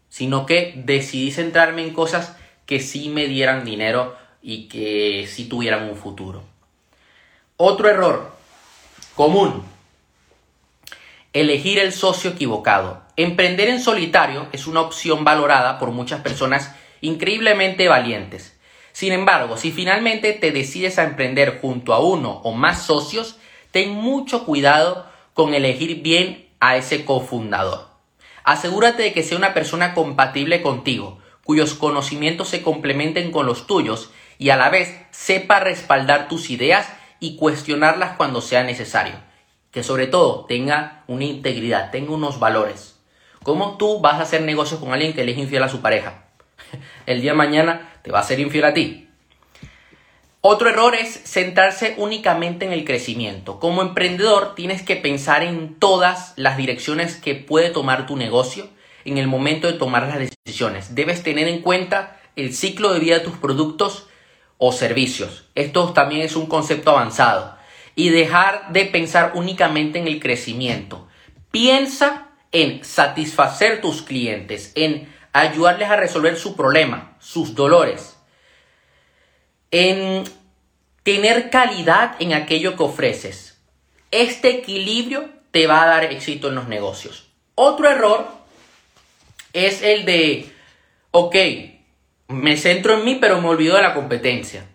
sino 0.10 0.46
que 0.46 0.74
decidí 0.86 1.32
centrarme 1.32 1.84
en 1.84 1.94
cosas 1.94 2.36
que 2.66 2.82
sí 2.82 3.10
me 3.10 3.28
dieran 3.28 3.64
dinero 3.64 4.18
y 4.42 4.68
que 4.68 5.26
sí 5.28 5.48
tuvieran 5.48 5.90
un 5.90 5.96
futuro. 5.96 6.44
Otro 7.56 7.90
error 7.90 8.36
común. 9.16 9.64
Elegir 11.34 11.78
el 11.78 11.92
socio 11.92 12.32
equivocado. 12.32 13.04
Emprender 13.18 13.68
en 13.68 13.82
solitario 13.82 14.48
es 14.54 14.66
una 14.66 14.82
opción 14.82 15.24
valorada 15.24 15.78
por 15.78 15.92
muchas 15.92 16.22
personas 16.22 16.74
increíblemente 17.02 17.88
valientes. 17.90 18.58
Sin 18.94 19.12
embargo, 19.12 19.58
si 19.58 19.72
finalmente 19.72 20.34
te 20.34 20.52
decides 20.52 20.98
a 20.98 21.04
emprender 21.04 21.60
junto 21.62 21.94
a 21.94 22.00
uno 22.00 22.42
o 22.44 22.54
más 22.54 22.84
socios, 22.84 23.38
ten 23.72 23.92
mucho 23.92 24.46
cuidado 24.46 25.06
con 25.34 25.54
elegir 25.54 26.02
bien 26.02 26.48
a 26.60 26.78
ese 26.78 27.06
cofundador. 27.06 27.90
Asegúrate 28.44 29.04
de 29.04 29.14
que 29.14 29.24
sea 29.24 29.38
una 29.38 29.54
persona 29.54 29.94
compatible 29.94 30.62
contigo, 30.62 31.20
cuyos 31.44 31.74
conocimientos 31.74 32.48
se 32.48 32.62
complementen 32.62 33.32
con 33.32 33.46
los 33.46 33.68
tuyos 33.68 34.12
y 34.40 34.50
a 34.50 34.56
la 34.56 34.70
vez 34.70 34.98
sepa 35.12 35.60
respaldar 35.60 36.30
tus 36.30 36.50
ideas 36.50 36.88
y 37.20 37.36
cuestionarlas 37.36 38.16
cuando 38.16 38.42
sea 38.42 38.64
necesario. 38.64 39.27
Que 39.78 39.84
sobre 39.84 40.08
todo 40.08 40.46
tenga 40.46 41.04
una 41.06 41.26
integridad, 41.26 41.92
tenga 41.92 42.12
unos 42.12 42.40
valores. 42.40 42.96
¿Cómo 43.44 43.78
tú 43.78 44.00
vas 44.00 44.16
a 44.16 44.24
hacer 44.24 44.42
negocios 44.42 44.80
con 44.80 44.92
alguien 44.92 45.14
que 45.14 45.24
le 45.24 45.34
es 45.34 45.38
infiel 45.38 45.62
a 45.62 45.70
su 45.70 45.82
pareja? 45.82 46.24
El 47.06 47.22
día 47.22 47.34
de 47.34 47.38
mañana 47.38 47.94
te 48.02 48.12
va 48.12 48.18
a 48.18 48.24
ser 48.24 48.40
infiel 48.40 48.66
a 48.66 48.74
ti. 48.74 49.08
Otro 50.42 50.68
error 50.68 50.96
es 50.96 51.22
centrarse 51.26 51.94
únicamente 52.00 52.66
en 52.66 52.74
el 52.74 52.86
crecimiento. 52.86 53.60
Como 53.60 53.84
emprendedor 53.84 54.56
tienes 54.56 54.82
que 54.82 54.96
pensar 54.96 55.44
en 55.44 55.76
todas 55.76 56.34
las 56.38 56.58
direcciones 56.58 57.16
que 57.16 57.36
puede 57.36 57.70
tomar 57.70 58.08
tu 58.08 58.16
negocio 58.16 58.68
en 59.06 59.20
el 59.20 59.28
momento 59.28 59.68
de 59.68 59.74
tomar 59.74 60.08
las 60.08 60.28
decisiones. 60.44 60.96
Debes 60.96 61.22
tener 61.22 61.48
en 61.48 61.62
cuenta 61.62 62.20
el 62.36 62.52
ciclo 62.56 62.94
de 62.94 63.00
vida 63.00 63.20
de 63.20 63.26
tus 63.26 63.38
productos 63.38 64.08
o 64.58 64.72
servicios. 64.72 65.46
Esto 65.54 65.94
también 65.94 66.24
es 66.24 66.36
un 66.36 66.48
concepto 66.48 66.90
avanzado. 66.90 67.57
Y 67.98 68.10
dejar 68.10 68.72
de 68.72 68.86
pensar 68.86 69.34
únicamente 69.36 70.00
en 70.00 70.08
el 70.08 70.22
crecimiento. 70.22 71.10
Piensa 71.52 72.30
en 72.54 72.86
satisfacer 72.86 73.82
tus 73.82 74.02
clientes, 74.04 74.72
en 74.76 75.14
ayudarles 75.34 75.90
a 75.90 75.98
resolver 75.98 76.38
su 76.38 76.56
problema, 76.56 77.18
sus 77.20 77.56
dolores, 77.56 78.18
en 79.72 80.24
tener 81.04 81.50
calidad 81.50 82.16
en 82.20 82.34
aquello 82.34 82.78
que 82.78 82.84
ofreces. 82.84 83.60
Este 84.12 84.52
equilibrio 84.52 85.30
te 85.52 85.68
va 85.68 85.84
a 85.84 85.88
dar 85.88 86.04
éxito 86.06 86.50
en 86.50 86.56
los 86.56 86.68
negocios. 86.68 87.28
Otro 87.56 87.90
error 87.90 88.28
es 89.54 89.82
el 89.82 90.06
de, 90.06 90.52
ok, 91.12 91.36
me 92.28 92.58
centro 92.58 92.94
en 92.94 93.06
mí 93.06 93.18
pero 93.20 93.42
me 93.42 93.48
olvido 93.48 93.76
de 93.76 93.82
la 93.82 93.94
competencia. 93.94 94.68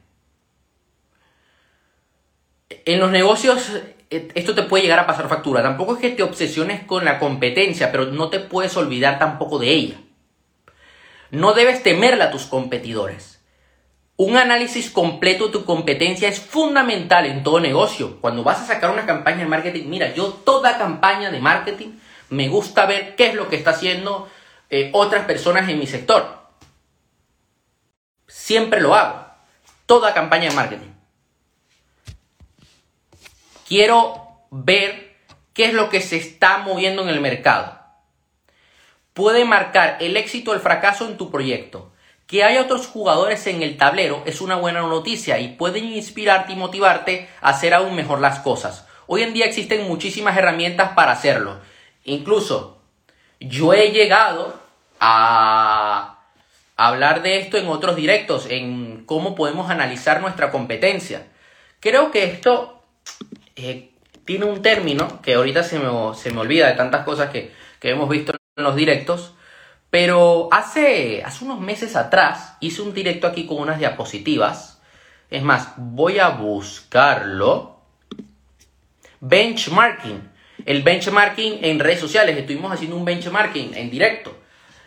En 2.84 3.00
los 3.00 3.10
negocios 3.10 3.70
eh, 4.12 4.28
esto 4.34 4.54
te 4.54 4.64
puede 4.64 4.82
llegar 4.82 4.98
a 4.98 5.06
pasar 5.06 5.26
factura. 5.26 5.62
Tampoco 5.62 5.94
es 5.94 6.00
que 6.00 6.10
te 6.10 6.22
obsesiones 6.22 6.84
con 6.84 7.06
la 7.06 7.18
competencia, 7.18 7.90
pero 7.90 8.06
no 8.06 8.28
te 8.28 8.40
puedes 8.40 8.76
olvidar 8.76 9.18
tampoco 9.18 9.58
de 9.58 9.70
ella. 9.70 9.96
No 11.30 11.54
debes 11.54 11.82
temerla 11.82 12.26
a 12.26 12.30
tus 12.30 12.44
competidores. 12.44 13.40
Un 14.16 14.36
análisis 14.36 14.90
completo 14.90 15.46
de 15.46 15.52
tu 15.52 15.64
competencia 15.64 16.28
es 16.28 16.40
fundamental 16.40 17.24
en 17.24 17.42
todo 17.42 17.58
negocio. 17.58 18.20
Cuando 18.20 18.44
vas 18.44 18.60
a 18.60 18.66
sacar 18.66 18.90
una 18.90 19.06
campaña 19.06 19.38
de 19.38 19.46
marketing, 19.46 19.88
mira, 19.88 20.12
yo 20.12 20.28
toda 20.28 20.76
campaña 20.76 21.30
de 21.30 21.40
marketing 21.40 21.92
me 22.28 22.48
gusta 22.48 22.84
ver 22.84 23.16
qué 23.16 23.28
es 23.28 23.34
lo 23.34 23.48
que 23.48 23.56
está 23.56 23.70
haciendo 23.70 24.28
eh, 24.68 24.90
otras 24.92 25.24
personas 25.24 25.70
en 25.70 25.78
mi 25.78 25.86
sector. 25.86 26.38
Siempre 28.26 28.82
lo 28.82 28.94
hago. 28.94 29.24
Toda 29.86 30.12
campaña 30.12 30.50
de 30.50 30.54
marketing. 30.54 30.91
Quiero 33.72 34.28
ver 34.50 35.16
qué 35.54 35.64
es 35.64 35.72
lo 35.72 35.88
que 35.88 36.02
se 36.02 36.18
está 36.18 36.58
moviendo 36.58 37.00
en 37.00 37.08
el 37.08 37.22
mercado. 37.22 37.78
Puede 39.14 39.46
marcar 39.46 39.96
el 40.00 40.18
éxito 40.18 40.50
o 40.50 40.54
el 40.54 40.60
fracaso 40.60 41.08
en 41.08 41.16
tu 41.16 41.30
proyecto. 41.30 41.90
Que 42.26 42.44
haya 42.44 42.60
otros 42.60 42.86
jugadores 42.86 43.46
en 43.46 43.62
el 43.62 43.78
tablero 43.78 44.24
es 44.26 44.42
una 44.42 44.56
buena 44.56 44.82
noticia 44.82 45.38
y 45.38 45.54
pueden 45.56 45.86
inspirarte 45.86 46.52
y 46.52 46.56
motivarte 46.56 47.30
a 47.40 47.48
hacer 47.48 47.72
aún 47.72 47.94
mejor 47.94 48.20
las 48.20 48.40
cosas. 48.40 48.86
Hoy 49.06 49.22
en 49.22 49.32
día 49.32 49.46
existen 49.46 49.88
muchísimas 49.88 50.36
herramientas 50.36 50.90
para 50.90 51.12
hacerlo. 51.12 51.58
Incluso 52.04 52.76
yo 53.40 53.72
he 53.72 53.90
llegado 53.90 54.60
a 55.00 56.18
hablar 56.76 57.22
de 57.22 57.38
esto 57.38 57.56
en 57.56 57.68
otros 57.68 57.96
directos, 57.96 58.44
en 58.50 59.06
cómo 59.06 59.34
podemos 59.34 59.70
analizar 59.70 60.20
nuestra 60.20 60.50
competencia. 60.50 61.28
Creo 61.80 62.10
que 62.10 62.24
esto 62.24 62.81
eh, 63.56 63.90
tiene 64.24 64.44
un 64.44 64.62
término 64.62 65.20
que 65.22 65.34
ahorita 65.34 65.62
se 65.62 65.78
me, 65.78 66.14
se 66.14 66.30
me 66.30 66.40
olvida 66.40 66.68
de 66.68 66.74
tantas 66.74 67.04
cosas 67.04 67.30
que, 67.30 67.52
que, 67.80 67.90
hemos 67.90 68.08
visto 68.08 68.32
en 68.56 68.64
los 68.64 68.76
directos, 68.76 69.34
pero 69.90 70.48
hace, 70.52 71.22
hace 71.24 71.44
unos 71.44 71.60
meses 71.60 71.96
atrás 71.96 72.56
hice 72.60 72.82
un 72.82 72.94
directo 72.94 73.26
aquí 73.26 73.46
con 73.46 73.58
unas 73.58 73.78
diapositivas. 73.78 74.80
Es 75.30 75.42
más, 75.42 75.74
voy 75.76 76.18
a 76.18 76.28
buscarlo. 76.28 77.80
Benchmarking. 79.20 80.30
El 80.64 80.82
benchmarking 80.82 81.64
en 81.64 81.78
redes 81.78 82.00
sociales. 82.00 82.36
Estuvimos 82.36 82.72
haciendo 82.72 82.96
un 82.96 83.04
benchmarking 83.04 83.74
en 83.74 83.90
directo. 83.90 84.36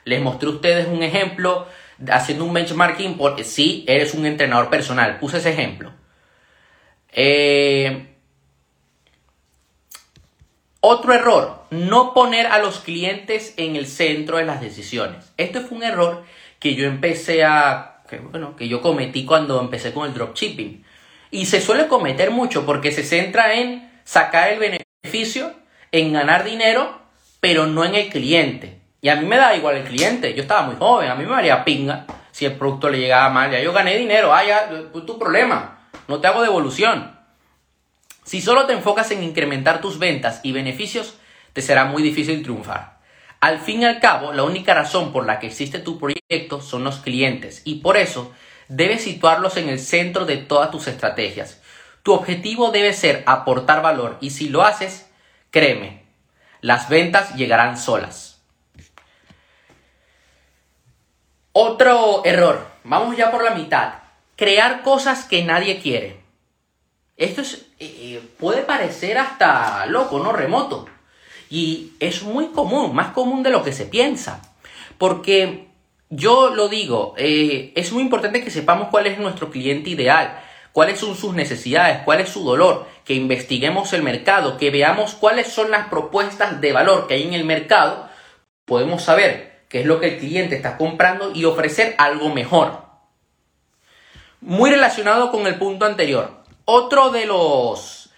Les 0.05 0.21
mostré 0.21 0.49
a 0.49 0.53
ustedes 0.53 0.87
un 0.87 1.03
ejemplo 1.03 1.67
haciendo 2.09 2.45
un 2.45 2.53
benchmarking 2.53 3.17
porque 3.17 3.43
si 3.43 3.85
eres 3.87 4.13
un 4.13 4.25
entrenador 4.25 4.69
personal. 4.69 5.19
Puse 5.19 5.37
ese 5.37 5.51
ejemplo. 5.51 5.91
Eh, 7.11 8.14
otro 10.87 11.13
error, 11.13 11.63
no 11.71 12.13
poner 12.13 12.47
a 12.47 12.59
los 12.59 12.79
clientes 12.79 13.53
en 13.57 13.75
el 13.75 13.87
centro 13.87 14.37
de 14.37 14.45
las 14.45 14.61
decisiones. 14.61 15.33
Esto 15.37 15.61
fue 15.61 15.77
un 15.77 15.83
error 15.83 16.23
que 16.59 16.75
yo 16.75 16.85
empecé 16.85 17.43
a, 17.43 18.03
bueno, 18.31 18.55
que 18.55 18.67
yo 18.67 18.81
cometí 18.81 19.25
cuando 19.25 19.59
empecé 19.59 19.93
con 19.93 20.07
el 20.07 20.13
dropshipping. 20.13 20.85
Y 21.31 21.47
se 21.47 21.59
suele 21.59 21.87
cometer 21.87 22.29
mucho 22.31 22.65
porque 22.65 22.91
se 22.91 23.03
centra 23.03 23.55
en 23.55 23.91
sacar 24.03 24.49
el 24.53 24.59
beneficio, 24.59 25.53
en 25.91 26.13
ganar 26.13 26.43
dinero, 26.43 26.99
pero 27.39 27.65
no 27.65 27.83
en 27.83 27.95
el 27.95 28.09
cliente. 28.09 28.79
Y 29.01 29.09
a 29.09 29.15
mí 29.15 29.25
me 29.25 29.37
da 29.37 29.55
igual 29.55 29.77
el 29.77 29.85
cliente. 29.85 30.33
Yo 30.33 30.43
estaba 30.43 30.67
muy 30.67 30.75
joven, 30.75 31.09
a 31.09 31.15
mí 31.15 31.25
me 31.25 31.35
haría 31.35 31.65
pinga 31.65 32.05
si 32.31 32.45
el 32.45 32.53
producto 32.53 32.89
le 32.89 32.99
llegaba 32.99 33.29
mal. 33.29 33.51
Ya 33.51 33.59
yo 33.59 33.73
gané 33.73 33.97
dinero, 33.97 34.33
ah, 34.33 34.43
ya, 34.43 34.69
tu 34.91 35.17
problema. 35.17 35.79
No 36.07 36.21
te 36.21 36.27
hago 36.27 36.43
devolución. 36.43 37.14
Si 38.25 38.41
solo 38.41 38.65
te 38.65 38.73
enfocas 38.73 39.11
en 39.11 39.23
incrementar 39.23 39.81
tus 39.81 39.99
ventas 39.99 40.39
y 40.41 40.51
beneficios, 40.51 41.15
te 41.53 41.61
será 41.61 41.85
muy 41.85 42.01
difícil 42.01 42.41
triunfar. 42.41 42.97
Al 43.39 43.59
fin 43.59 43.83
y 43.83 43.85
al 43.85 43.99
cabo, 43.99 44.33
la 44.33 44.43
única 44.43 44.73
razón 44.73 45.13
por 45.13 45.27
la 45.27 45.39
que 45.39 45.45
existe 45.45 45.77
tu 45.77 45.99
proyecto 45.99 46.59
son 46.59 46.83
los 46.83 46.97
clientes 46.97 47.61
y 47.65 47.75
por 47.75 47.97
eso 47.97 48.33
debes 48.67 49.03
situarlos 49.03 49.57
en 49.57 49.69
el 49.69 49.79
centro 49.79 50.25
de 50.25 50.37
todas 50.37 50.71
tus 50.71 50.87
estrategias. 50.87 51.61
Tu 52.01 52.13
objetivo 52.13 52.71
debe 52.71 52.93
ser 52.93 53.21
aportar 53.27 53.83
valor 53.83 54.17
y 54.21 54.31
si 54.31 54.49
lo 54.49 54.63
haces, 54.63 55.07
créeme, 55.51 56.03
las 56.61 56.89
ventas 56.89 57.35
llegarán 57.35 57.77
solas. 57.77 58.41
Otro 61.51 62.25
error, 62.25 62.65
vamos 62.83 63.15
ya 63.15 63.29
por 63.29 63.43
la 63.43 63.51
mitad, 63.51 63.93
crear 64.35 64.81
cosas 64.81 65.25
que 65.25 65.43
nadie 65.43 65.79
quiere. 65.79 66.19
Esto 67.17 67.41
es, 67.41 67.64
eh, 67.77 67.85
eh, 67.99 68.29
puede 68.39 68.61
parecer 68.61 69.17
hasta 69.17 69.85
loco, 69.87 70.19
¿no? 70.19 70.31
Remoto. 70.31 70.87
Y 71.49 71.93
es 71.99 72.23
muy 72.23 72.47
común, 72.47 72.95
más 72.95 73.13
común 73.13 73.43
de 73.43 73.49
lo 73.49 73.63
que 73.63 73.73
se 73.73 73.85
piensa. 73.85 74.41
Porque 74.97 75.67
yo 76.09 76.55
lo 76.55 76.69
digo, 76.69 77.15
eh, 77.17 77.73
es 77.75 77.91
muy 77.91 78.03
importante 78.03 78.43
que 78.43 78.51
sepamos 78.51 78.87
cuál 78.89 79.07
es 79.07 79.19
nuestro 79.19 79.51
cliente 79.51 79.89
ideal. 79.89 80.41
cuáles 80.71 80.99
son 80.99 81.15
sus 81.15 81.33
necesidades, 81.33 82.01
cuál 82.03 82.19
es 82.19 82.27
su 82.27 82.43
dolor, 82.43 82.85
que 83.05 83.13
investiguemos 83.13 83.93
el 83.93 84.03
mercado, 84.03 84.57
que 84.57 84.71
veamos 84.71 85.13
cuáles 85.13 85.47
son 85.47 85.71
las 85.71 85.87
propuestas 85.87 86.59
de 86.59 86.73
valor 86.73 87.07
que 87.07 87.13
hay 87.13 87.23
en 87.23 87.33
el 87.33 87.45
mercado, 87.45 88.09
podemos 88.65 89.01
saber 89.01 89.63
qué 89.69 89.79
es 89.79 89.85
lo 89.85 90.01
que 90.01 90.07
el 90.07 90.17
cliente 90.17 90.57
está 90.57 90.75
comprando 90.75 91.31
y 91.33 91.45
ofrecer 91.45 91.95
algo 91.97 92.27
mejor. 92.27 92.81
Muy 94.41 94.69
relacionado 94.69 95.31
con 95.31 95.47
el 95.47 95.55
punto 95.55 95.85
anterior, 95.85 96.43
otro 96.65 97.11
de 97.11 97.25
los 97.25 98.09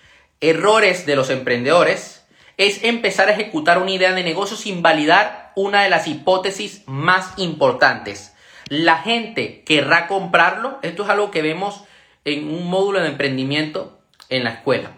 errores 0.41 1.05
de 1.05 1.15
los 1.15 1.29
emprendedores 1.29 2.25
es 2.57 2.83
empezar 2.83 3.29
a 3.29 3.33
ejecutar 3.33 3.81
una 3.81 3.91
idea 3.91 4.13
de 4.13 4.23
negocio 4.23 4.57
sin 4.57 4.81
validar 4.81 5.51
una 5.55 5.83
de 5.83 5.89
las 5.89 6.07
hipótesis 6.07 6.83
más 6.87 7.33
importantes. 7.37 8.33
La 8.69 8.97
gente 8.97 9.63
querrá 9.63 10.07
comprarlo. 10.07 10.79
Esto 10.81 11.03
es 11.03 11.09
algo 11.09 11.31
que 11.31 11.41
vemos 11.41 11.83
en 12.25 12.49
un 12.49 12.69
módulo 12.69 12.99
de 12.99 13.07
emprendimiento 13.07 13.99
en 14.29 14.43
la 14.43 14.51
escuela, 14.51 14.91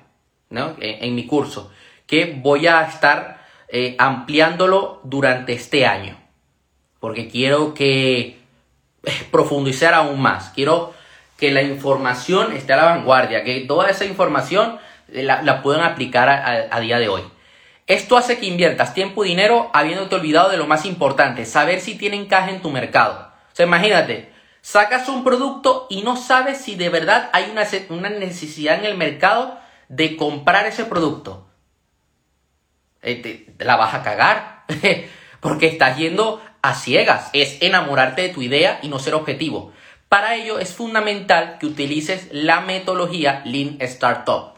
¿no? 0.50 0.75
en, 0.79 1.13
mi 1.15 1.27
curso, 1.27 1.72
que 2.08 2.34
voy 2.36 2.65
a 2.68 2.82
estar 2.84 3.46
eh, 3.68 3.96
ampliándolo 4.00 5.01
durante 5.03 5.53
este 5.53 5.86
año, 5.86 6.18
porque 7.00 7.27
quiero 7.27 7.75
que 7.75 8.39
eh, 9.03 9.12
profundizar 9.32 9.94
aún 9.94 10.20
más. 10.20 10.50
Quiero 10.50 10.94
que 11.39 11.51
la 11.51 11.62
información 11.62 12.53
esté 12.53 12.74
a 12.74 12.77
la 12.77 12.86
vanguardia, 12.86 13.43
que 13.43 13.62
toda 13.62 13.89
esa 13.89 14.05
información 14.05 14.79
eh, 15.12 15.24
la, 15.24 15.62
puedan 15.62 15.84
aplicar 15.84 16.29
a 16.29 16.79
día 16.79 17.00
de 17.00 17.10
hoy. 17.10 17.24
Esto 17.89 18.17
hace 18.17 18.38
que 18.38 18.46
inviertas 18.46 18.93
tiempo 18.93 19.25
y 19.25 19.29
dinero 19.29 19.72
habiéndote 19.74 20.13
olvidado 20.13 20.50
de 20.50 20.58
lo 20.58 20.67
más 20.67 20.86
importante, 20.86 21.48
saber 21.48 21.81
si 21.81 21.96
tiene 21.96 22.17
encaje 22.17 22.51
en 22.51 22.62
tu 22.62 22.69
mercado. 22.69 23.31
O 23.51 23.55
sea, 23.55 23.65
imagínate, 23.65 24.31
sacas 24.62 25.10
un 25.10 25.24
producto 25.24 25.88
y 25.89 26.03
no 26.03 26.15
sabes 26.15 26.60
si 26.60 26.75
de 26.75 26.89
verdad 26.89 27.31
hay 27.34 27.51
una, 27.51 28.10
necesidad 28.12 28.77
en 28.77 28.86
el 28.86 28.96
mercado 28.96 29.58
de 29.88 30.15
comprar 30.17 30.67
ese 30.67 30.86
producto. 30.86 31.50
Eh, 33.01 33.55
la 33.58 33.75
vas 33.75 33.96
a 33.96 34.03
cagar, 34.03 34.65
porque 35.39 35.65
estás 35.65 35.98
yendo 35.98 36.39
a 36.62 36.75
ciegas. 36.75 37.31
Es 37.34 37.58
enamorarte 37.60 38.22
de 38.22 38.29
tu 38.29 38.43
idea 38.43 38.77
y 38.84 38.89
no 38.89 39.00
ser 39.00 39.15
objetivo. 39.15 39.74
Para 40.10 40.34
ello 40.34 40.58
es 40.58 40.74
fundamental 40.74 41.58
que 41.60 41.68
utilices 41.68 42.30
la 42.32 42.62
metodología 42.62 43.44
Lean 43.46 43.78
Startup. 43.82 44.56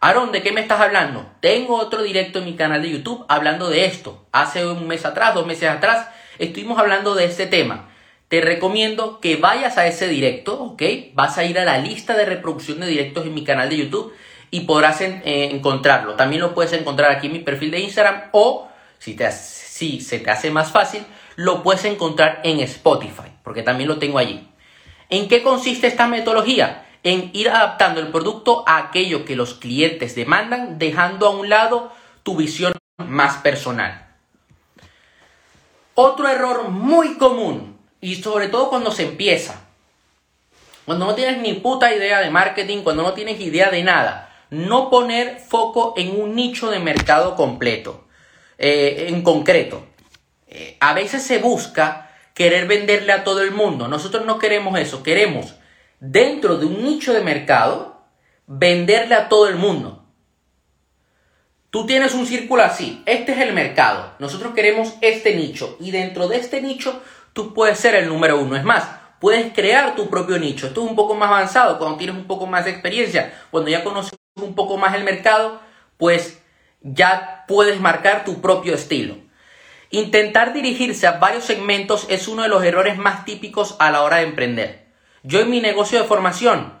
Aaron, 0.00 0.32
¿de 0.32 0.42
qué 0.42 0.50
me 0.50 0.62
estás 0.62 0.80
hablando? 0.80 1.30
Tengo 1.40 1.76
otro 1.76 2.02
directo 2.02 2.38
en 2.38 2.46
mi 2.46 2.54
canal 2.56 2.80
de 2.80 2.90
YouTube 2.90 3.26
hablando 3.28 3.68
de 3.68 3.84
esto. 3.84 4.26
Hace 4.32 4.66
un 4.66 4.88
mes 4.88 5.04
atrás, 5.04 5.34
dos 5.34 5.46
meses 5.46 5.68
atrás, 5.68 6.08
estuvimos 6.38 6.78
hablando 6.78 7.14
de 7.14 7.26
este 7.26 7.46
tema. 7.46 7.90
Te 8.28 8.40
recomiendo 8.40 9.20
que 9.20 9.36
vayas 9.36 9.76
a 9.76 9.86
ese 9.86 10.08
directo, 10.08 10.58
¿ok? 10.62 10.82
Vas 11.12 11.36
a 11.36 11.44
ir 11.44 11.58
a 11.58 11.66
la 11.66 11.76
lista 11.76 12.16
de 12.16 12.24
reproducción 12.24 12.80
de 12.80 12.86
directos 12.86 13.26
en 13.26 13.34
mi 13.34 13.44
canal 13.44 13.68
de 13.68 13.76
YouTube 13.76 14.14
y 14.50 14.60
podrás 14.60 15.02
eh, 15.02 15.50
encontrarlo. 15.52 16.14
También 16.14 16.40
lo 16.40 16.54
puedes 16.54 16.72
encontrar 16.72 17.10
aquí 17.10 17.26
en 17.26 17.34
mi 17.34 17.40
perfil 17.40 17.72
de 17.72 17.80
Instagram 17.80 18.30
o, 18.32 18.68
si, 18.98 20.00
se 20.00 20.18
te 20.18 20.30
hace 20.30 20.50
más 20.50 20.72
fácil, 20.72 21.04
lo 21.36 21.62
puedes 21.62 21.84
encontrar 21.84 22.40
en 22.42 22.60
Spotify, 22.60 23.28
porque 23.42 23.62
también 23.62 23.88
lo 23.88 23.98
tengo 23.98 24.18
allí. 24.18 24.48
¿En 25.14 25.28
qué 25.28 25.44
consiste 25.44 25.86
esta 25.86 26.08
metodología? 26.08 26.80
en 27.04 27.30
ir 27.34 27.50
adaptando 27.50 28.00
el 28.00 28.08
producto 28.08 28.64
a 28.66 28.78
aquello 28.78 29.26
que 29.26 29.36
los 29.36 29.52
clientes 29.52 30.14
demandan, 30.14 30.78
dejando 30.78 31.26
a 31.26 31.36
un 31.36 31.50
lado 31.50 31.92
tu 32.22 32.34
visión 32.34 32.72
más 32.96 33.36
personal. 33.42 34.08
Otro 35.94 36.26
error 36.26 36.70
muy 36.70 37.18
común, 37.18 37.78
y 38.00 38.16
sobre 38.16 38.48
todo 38.48 38.70
cuando 38.70 38.90
se 38.90 39.02
empieza, 39.02 39.60
cuando 40.86 41.04
no 41.04 41.14
tienes 41.14 41.42
ni 41.42 41.52
puta 41.52 41.94
idea 41.94 42.20
de 42.20 42.30
marketing, 42.30 42.82
cuando 42.82 43.02
no 43.02 43.12
tienes 43.12 43.38
idea 43.38 43.70
de 43.70 43.84
nada, 43.84 44.30
no 44.48 44.88
poner 44.88 45.40
foco 45.40 45.92
en 45.98 46.18
un 46.18 46.34
nicho 46.34 46.70
de 46.70 46.78
mercado 46.78 47.36
completo, 47.36 48.06
eh, 48.56 49.08
en 49.10 49.22
concreto. 49.22 49.84
Eh, 50.48 50.78
a 50.80 50.94
veces 50.94 51.22
se 51.22 51.38
busca 51.38 52.04
querer 52.34 52.66
venderle 52.66 53.12
a 53.12 53.24
todo 53.24 53.40
el 53.40 53.52
mundo. 53.52 53.88
Nosotros 53.88 54.26
no 54.26 54.38
queremos 54.38 54.78
eso, 54.78 55.02
queremos 55.02 55.54
dentro 56.00 56.58
de 56.58 56.66
un 56.66 56.84
nicho 56.84 57.14
de 57.14 57.22
mercado, 57.22 58.02
venderle 58.46 59.14
a 59.14 59.28
todo 59.28 59.48
el 59.48 59.56
mundo. 59.56 60.04
Tú 61.70 61.86
tienes 61.86 62.14
un 62.14 62.26
círculo 62.26 62.62
así, 62.62 63.02
este 63.06 63.32
es 63.32 63.38
el 63.38 63.52
mercado, 63.52 64.12
nosotros 64.18 64.54
queremos 64.54 64.94
este 65.00 65.34
nicho 65.34 65.76
y 65.80 65.90
dentro 65.90 66.28
de 66.28 66.36
este 66.36 66.60
nicho 66.60 67.02
tú 67.32 67.54
puedes 67.54 67.78
ser 67.78 67.94
el 67.94 68.08
número 68.08 68.38
uno. 68.38 68.56
Es 68.56 68.64
más, 68.64 68.88
puedes 69.20 69.52
crear 69.52 69.96
tu 69.96 70.08
propio 70.10 70.38
nicho. 70.38 70.66
Esto 70.66 70.84
es 70.84 70.90
un 70.90 70.96
poco 70.96 71.14
más 71.14 71.30
avanzado 71.30 71.78
cuando 71.78 71.98
tienes 71.98 72.16
un 72.16 72.26
poco 72.26 72.46
más 72.46 72.64
de 72.64 72.72
experiencia, 72.72 73.34
cuando 73.50 73.70
ya 73.70 73.82
conoces 73.82 74.14
un 74.36 74.54
poco 74.54 74.76
más 74.76 74.94
el 74.94 75.04
mercado, 75.04 75.60
pues 75.96 76.40
ya 76.82 77.44
puedes 77.48 77.80
marcar 77.80 78.24
tu 78.24 78.40
propio 78.40 78.74
estilo. 78.74 79.16
Intentar 79.94 80.52
dirigirse 80.52 81.06
a 81.06 81.18
varios 81.20 81.44
segmentos 81.44 82.06
es 82.10 82.26
uno 82.26 82.42
de 82.42 82.48
los 82.48 82.64
errores 82.64 82.98
más 82.98 83.24
típicos 83.24 83.76
a 83.78 83.92
la 83.92 84.02
hora 84.02 84.16
de 84.16 84.24
emprender. 84.24 84.86
Yo 85.22 85.38
en 85.38 85.48
mi 85.48 85.60
negocio 85.60 86.02
de 86.02 86.08
formación, 86.08 86.72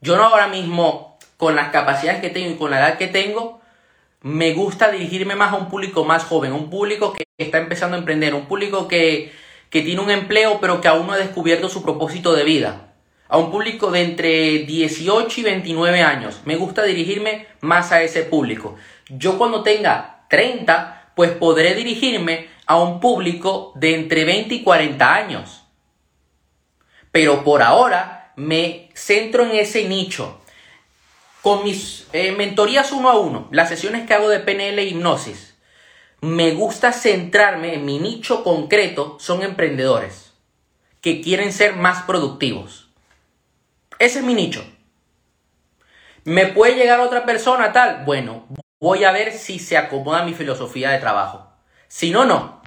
yo 0.00 0.16
no 0.16 0.24
ahora 0.24 0.48
mismo 0.48 1.18
con 1.36 1.54
las 1.54 1.68
capacidades 1.68 2.22
que 2.22 2.30
tengo 2.30 2.50
y 2.50 2.56
con 2.56 2.70
la 2.70 2.78
edad 2.78 2.96
que 2.96 3.08
tengo, 3.08 3.60
me 4.22 4.54
gusta 4.54 4.90
dirigirme 4.90 5.36
más 5.36 5.52
a 5.52 5.56
un 5.56 5.68
público 5.68 6.06
más 6.06 6.24
joven, 6.24 6.54
un 6.54 6.70
público 6.70 7.12
que 7.12 7.26
está 7.36 7.58
empezando 7.58 7.94
a 7.94 7.98
emprender, 7.98 8.34
un 8.34 8.46
público 8.46 8.88
que, 8.88 9.32
que 9.68 9.82
tiene 9.82 10.00
un 10.00 10.10
empleo 10.10 10.58
pero 10.58 10.80
que 10.80 10.88
aún 10.88 11.06
no 11.06 11.12
ha 11.12 11.18
descubierto 11.18 11.68
su 11.68 11.82
propósito 11.82 12.32
de 12.32 12.44
vida. 12.44 12.94
A 13.28 13.36
un 13.36 13.50
público 13.50 13.90
de 13.90 14.00
entre 14.00 14.60
18 14.60 15.40
y 15.40 15.44
29 15.44 16.00
años. 16.00 16.40
Me 16.46 16.56
gusta 16.56 16.84
dirigirme 16.84 17.48
más 17.60 17.92
a 17.92 18.02
ese 18.02 18.22
público. 18.22 18.76
Yo 19.10 19.36
cuando 19.36 19.62
tenga 19.62 20.24
30, 20.30 21.10
pues 21.14 21.32
podré 21.32 21.74
dirigirme 21.74 22.51
a 22.72 22.80
un 22.80 23.00
público 23.00 23.72
de 23.74 23.94
entre 23.94 24.24
20 24.24 24.54
y 24.54 24.62
40 24.62 25.14
años. 25.14 25.64
Pero 27.10 27.44
por 27.44 27.62
ahora 27.62 28.32
me 28.36 28.88
centro 28.94 29.44
en 29.44 29.52
ese 29.56 29.86
nicho. 29.86 30.40
Con 31.42 31.64
mis 31.64 32.06
eh, 32.14 32.32
mentorías 32.32 32.92
uno 32.92 33.10
a 33.10 33.18
uno, 33.18 33.46
las 33.50 33.68
sesiones 33.68 34.06
que 34.06 34.14
hago 34.14 34.30
de 34.30 34.40
PNL 34.40 34.78
e 34.78 34.86
hipnosis, 34.86 35.54
me 36.22 36.52
gusta 36.52 36.92
centrarme 36.92 37.74
en 37.74 37.84
mi 37.84 37.98
nicho 37.98 38.42
concreto, 38.42 39.18
son 39.20 39.42
emprendedores 39.42 40.32
que 41.02 41.20
quieren 41.20 41.52
ser 41.52 41.76
más 41.76 42.04
productivos. 42.04 42.88
Ese 43.98 44.20
es 44.20 44.24
mi 44.24 44.32
nicho. 44.32 44.64
¿Me 46.24 46.46
puede 46.46 46.76
llegar 46.76 47.00
otra 47.00 47.26
persona 47.26 47.72
tal? 47.72 48.04
Bueno, 48.06 48.46
voy 48.80 49.04
a 49.04 49.12
ver 49.12 49.32
si 49.32 49.58
se 49.58 49.76
acomoda 49.76 50.24
mi 50.24 50.32
filosofía 50.32 50.90
de 50.90 51.00
trabajo. 51.00 51.52
Si 51.88 52.10
no, 52.10 52.24
no. 52.24 52.61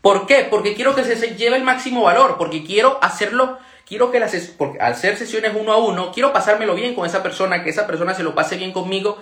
¿Por 0.00 0.26
qué? 0.26 0.46
Porque 0.48 0.74
quiero 0.74 0.94
que 0.94 1.04
se 1.04 1.34
lleve 1.36 1.56
el 1.56 1.64
máximo 1.64 2.02
valor, 2.02 2.36
porque 2.38 2.64
quiero 2.64 2.98
hacerlo, 3.02 3.58
quiero 3.86 4.10
que 4.10 4.20
las, 4.20 4.34
porque 4.56 4.78
al 4.78 4.92
hacer 4.92 5.16
sesiones 5.16 5.52
uno 5.58 5.72
a 5.72 5.78
uno, 5.78 6.12
quiero 6.12 6.32
pasármelo 6.32 6.74
bien 6.74 6.94
con 6.94 7.06
esa 7.06 7.22
persona, 7.22 7.64
que 7.64 7.70
esa 7.70 7.86
persona 7.86 8.14
se 8.14 8.22
lo 8.22 8.34
pase 8.34 8.56
bien 8.56 8.72
conmigo 8.72 9.18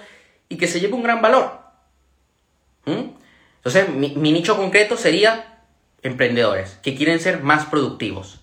y 0.48 0.56
que 0.56 0.68
se 0.68 0.80
lleve 0.80 0.94
un 0.94 1.02
gran 1.02 1.22
valor. 1.22 1.58
¿Mm? 2.84 3.10
Entonces, 3.56 3.88
mi, 3.88 4.10
mi 4.16 4.32
nicho 4.32 4.56
concreto 4.56 4.96
sería 4.96 5.60
emprendedores 6.02 6.78
que 6.82 6.94
quieren 6.94 7.18
ser 7.18 7.42
más 7.42 7.64
productivos. 7.64 8.40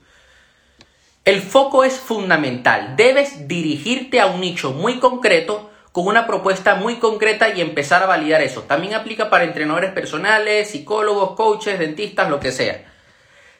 El 1.24 1.42
foco 1.42 1.84
es 1.84 2.00
fundamental. 2.00 2.96
Debes 2.96 3.48
dirigirte 3.48 4.20
a 4.20 4.26
un 4.26 4.42
nicho 4.42 4.72
muy 4.72 5.00
concreto 5.00 5.71
con 5.92 6.08
una 6.08 6.26
propuesta 6.26 6.76
muy 6.76 6.98
concreta 6.98 7.50
y 7.50 7.62
empezar 7.62 8.02
a 8.04 8.08
validar 8.08 8.42
eso. 8.42 8.62
También 8.64 8.94
aplica 8.94 9.30
para 9.30 9.44
entrenadores 9.44 9.92
personales, 9.92 10.70
psicólogos, 10.70 11.36
coaches, 11.36 11.80
dentistas, 11.80 12.30
lo 12.30 12.40
que 12.40 12.52
sea. 12.52 12.86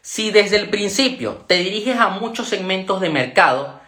Si 0.02 0.32
desde 0.32 0.56
el 0.56 0.70
principio 0.70 1.44
te 1.48 1.56
diriges 1.56 1.98
a 1.98 2.10
muchos 2.10 2.48
segmentos 2.48 3.02
de 3.02 3.10
mercado, 3.10 3.80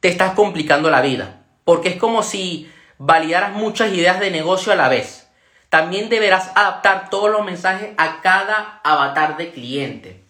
te 0.00 0.08
estás 0.08 0.34
complicando 0.34 0.90
la 0.90 1.00
vida, 1.00 1.40
porque 1.64 1.90
es 1.90 1.96
como 1.96 2.22
si 2.22 2.70
validaras 2.98 3.52
muchas 3.52 3.92
ideas 3.92 4.20
de 4.20 4.30
negocio 4.30 4.72
a 4.72 4.76
la 4.76 4.88
vez. 4.88 5.28
También 5.68 6.08
deberás 6.08 6.50
adaptar 6.54 7.10
todos 7.10 7.30
los 7.30 7.44
mensajes 7.44 7.90
a 7.96 8.20
cada 8.20 8.80
avatar 8.82 9.36
de 9.36 9.50
cliente. 9.50 10.22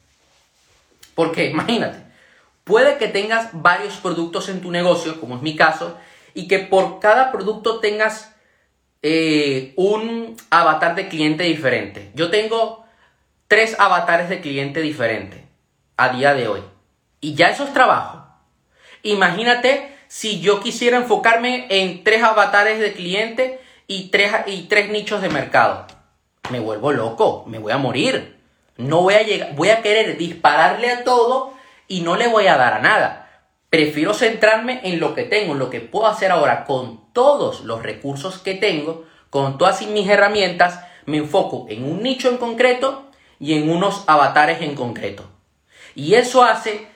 Porque 1.14 1.46
imagínate, 1.46 1.98
puede 2.64 2.98
que 2.98 3.08
tengas 3.08 3.48
varios 3.52 3.94
productos 3.94 4.48
en 4.48 4.60
tu 4.60 4.70
negocio, 4.70 5.20
como 5.20 5.36
es 5.36 5.42
mi 5.42 5.56
caso, 5.56 5.96
y 6.38 6.46
que 6.46 6.60
por 6.60 7.00
cada 7.00 7.32
producto 7.32 7.80
tengas 7.80 8.32
eh, 9.02 9.72
un 9.74 10.36
avatar 10.50 10.94
de 10.94 11.08
cliente 11.08 11.42
diferente. 11.42 12.12
Yo 12.14 12.30
tengo 12.30 12.86
tres 13.48 13.74
avatares 13.80 14.28
de 14.28 14.40
cliente 14.40 14.80
diferentes 14.80 15.40
a 15.96 16.10
día 16.10 16.34
de 16.34 16.46
hoy. 16.46 16.60
Y 17.20 17.34
ya 17.34 17.50
eso 17.50 17.64
es 17.64 17.72
trabajo. 17.72 18.24
Imagínate 19.02 19.92
si 20.06 20.38
yo 20.38 20.60
quisiera 20.60 20.98
enfocarme 20.98 21.66
en 21.70 22.04
tres 22.04 22.22
avatares 22.22 22.78
de 22.78 22.92
cliente 22.92 23.58
y 23.88 24.10
tres, 24.10 24.32
y 24.46 24.68
tres 24.68 24.90
nichos 24.90 25.20
de 25.20 25.30
mercado. 25.30 25.88
Me 26.50 26.60
vuelvo 26.60 26.92
loco, 26.92 27.46
me 27.48 27.58
voy 27.58 27.72
a 27.72 27.78
morir. 27.78 28.38
No 28.76 29.02
voy 29.02 29.14
a 29.14 29.22
llegar, 29.24 29.56
voy 29.56 29.70
a 29.70 29.82
querer 29.82 30.16
dispararle 30.16 30.92
a 30.92 31.02
todo 31.02 31.54
y 31.88 32.02
no 32.02 32.14
le 32.14 32.28
voy 32.28 32.46
a 32.46 32.56
dar 32.56 32.74
a 32.74 32.78
nada. 32.78 33.27
Prefiero 33.70 34.14
centrarme 34.14 34.80
en 34.84 34.98
lo 34.98 35.14
que 35.14 35.24
tengo, 35.24 35.52
en 35.52 35.58
lo 35.58 35.68
que 35.68 35.80
puedo 35.80 36.06
hacer 36.06 36.30
ahora 36.30 36.64
con 36.64 37.12
todos 37.12 37.64
los 37.64 37.82
recursos 37.82 38.38
que 38.38 38.54
tengo, 38.54 39.04
con 39.28 39.58
todas 39.58 39.86
mis 39.86 40.08
herramientas, 40.08 40.80
me 41.04 41.18
enfoco 41.18 41.66
en 41.68 41.84
un 41.84 42.02
nicho 42.02 42.30
en 42.30 42.38
concreto 42.38 43.10
y 43.38 43.58
en 43.58 43.70
unos 43.70 44.04
avatares 44.06 44.62
en 44.62 44.74
concreto. 44.74 45.28
Y 45.94 46.14
eso 46.14 46.44
hace, 46.44 46.86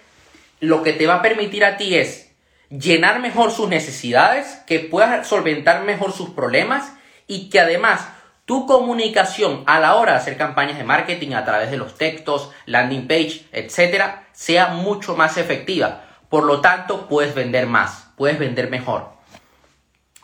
lo 0.60 0.82
que 0.82 0.94
te 0.94 1.06
va 1.06 1.16
a 1.16 1.22
permitir 1.22 1.64
a 1.64 1.76
ti 1.76 1.96
es 1.96 2.30
llenar 2.70 3.20
mejor 3.20 3.50
sus 3.50 3.68
necesidades, 3.68 4.62
que 4.66 4.80
puedas 4.80 5.26
solventar 5.26 5.82
mejor 5.82 6.12
sus 6.12 6.30
problemas 6.30 6.94
y 7.26 7.50
que 7.50 7.60
además 7.60 8.08
tu 8.46 8.66
comunicación 8.66 9.62
a 9.66 9.78
la 9.78 9.96
hora 9.96 10.12
de 10.12 10.18
hacer 10.18 10.36
campañas 10.38 10.78
de 10.78 10.84
marketing 10.84 11.34
a 11.34 11.44
través 11.44 11.70
de 11.70 11.76
los 11.76 11.96
textos, 11.96 12.50
landing 12.64 13.06
page, 13.06 13.46
etcétera, 13.52 14.26
sea 14.32 14.68
mucho 14.68 15.16
más 15.16 15.36
efectiva. 15.36 16.11
Por 16.32 16.44
lo 16.44 16.62
tanto, 16.62 17.08
puedes 17.08 17.34
vender 17.34 17.66
más, 17.66 18.06
puedes 18.16 18.38
vender 18.38 18.70
mejor. 18.70 19.10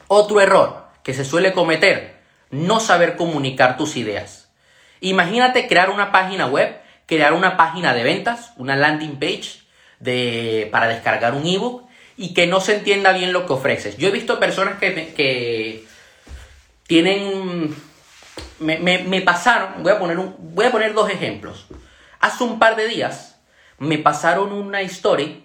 Otro 0.07 0.41
error 0.41 0.87
que 1.03 1.13
se 1.13 1.23
suele 1.23 1.53
cometer, 1.53 2.23
no 2.51 2.81
saber 2.81 3.15
comunicar 3.15 3.77
tus 3.77 3.95
ideas. 3.95 4.51
Imagínate 5.01 5.69
crear 5.69 5.91
una 5.91 6.11
página 6.11 6.47
web, 6.47 6.81
crear 7.05 7.35
una 7.35 7.59
página 7.59 7.93
de 7.93 8.05
ventas, 8.05 8.55
una 8.57 8.75
landing 8.75 9.19
page 9.19 9.61
de, 10.01 10.71
para 10.73 10.89
descargar 10.89 11.35
un 11.35 11.47
ebook 11.47 11.87
y 12.17 12.33
que 12.33 12.47
no 12.47 12.63
se 12.63 12.77
entienda 12.77 13.13
bien 13.13 13.35
lo 13.35 13.45
que 13.45 13.53
ofreces. 13.53 13.99
Yo 13.99 14.09
he 14.09 14.11
visto 14.11 14.41
personas 14.41 14.79
que, 14.79 15.13
que 15.15 15.85
tienen... 16.87 17.77
Me, 18.61 18.79
me, 18.79 19.21
pasaron, 19.21 19.83
voy 19.83 19.93
a, 19.93 19.99
poner 19.99 20.19
un, 20.19 20.35
voy 20.39 20.65
a 20.65 20.71
poner 20.71 20.95
dos 20.95 21.11
ejemplos. 21.11 21.67
Hace 22.19 22.45
un 22.45 22.59
par 22.59 22.77
de 22.77 22.89
días 22.89 23.39
me 23.77 23.99
pasaron 23.99 24.55
una 24.55 24.81
historia 24.81 25.37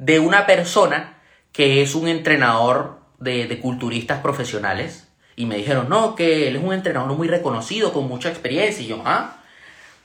de 0.00 0.18
una 0.18 0.46
persona 0.46 1.20
que 1.52 1.82
es 1.82 1.94
un 1.94 2.08
entrenador 2.08 2.98
de, 3.20 3.46
de, 3.46 3.60
culturistas 3.60 4.18
profesionales 4.20 5.08
y 5.36 5.46
me 5.46 5.56
dijeron, 5.56 5.88
no, 5.88 6.16
que 6.16 6.48
él 6.48 6.56
es 6.56 6.62
un 6.62 6.72
entrenador 6.72 7.16
muy 7.16 7.28
reconocido, 7.28 7.92
con 7.92 8.08
mucha 8.08 8.28
experiencia 8.28 8.82
y 8.82 8.88
yo, 8.88 9.00
ah, 9.04 9.36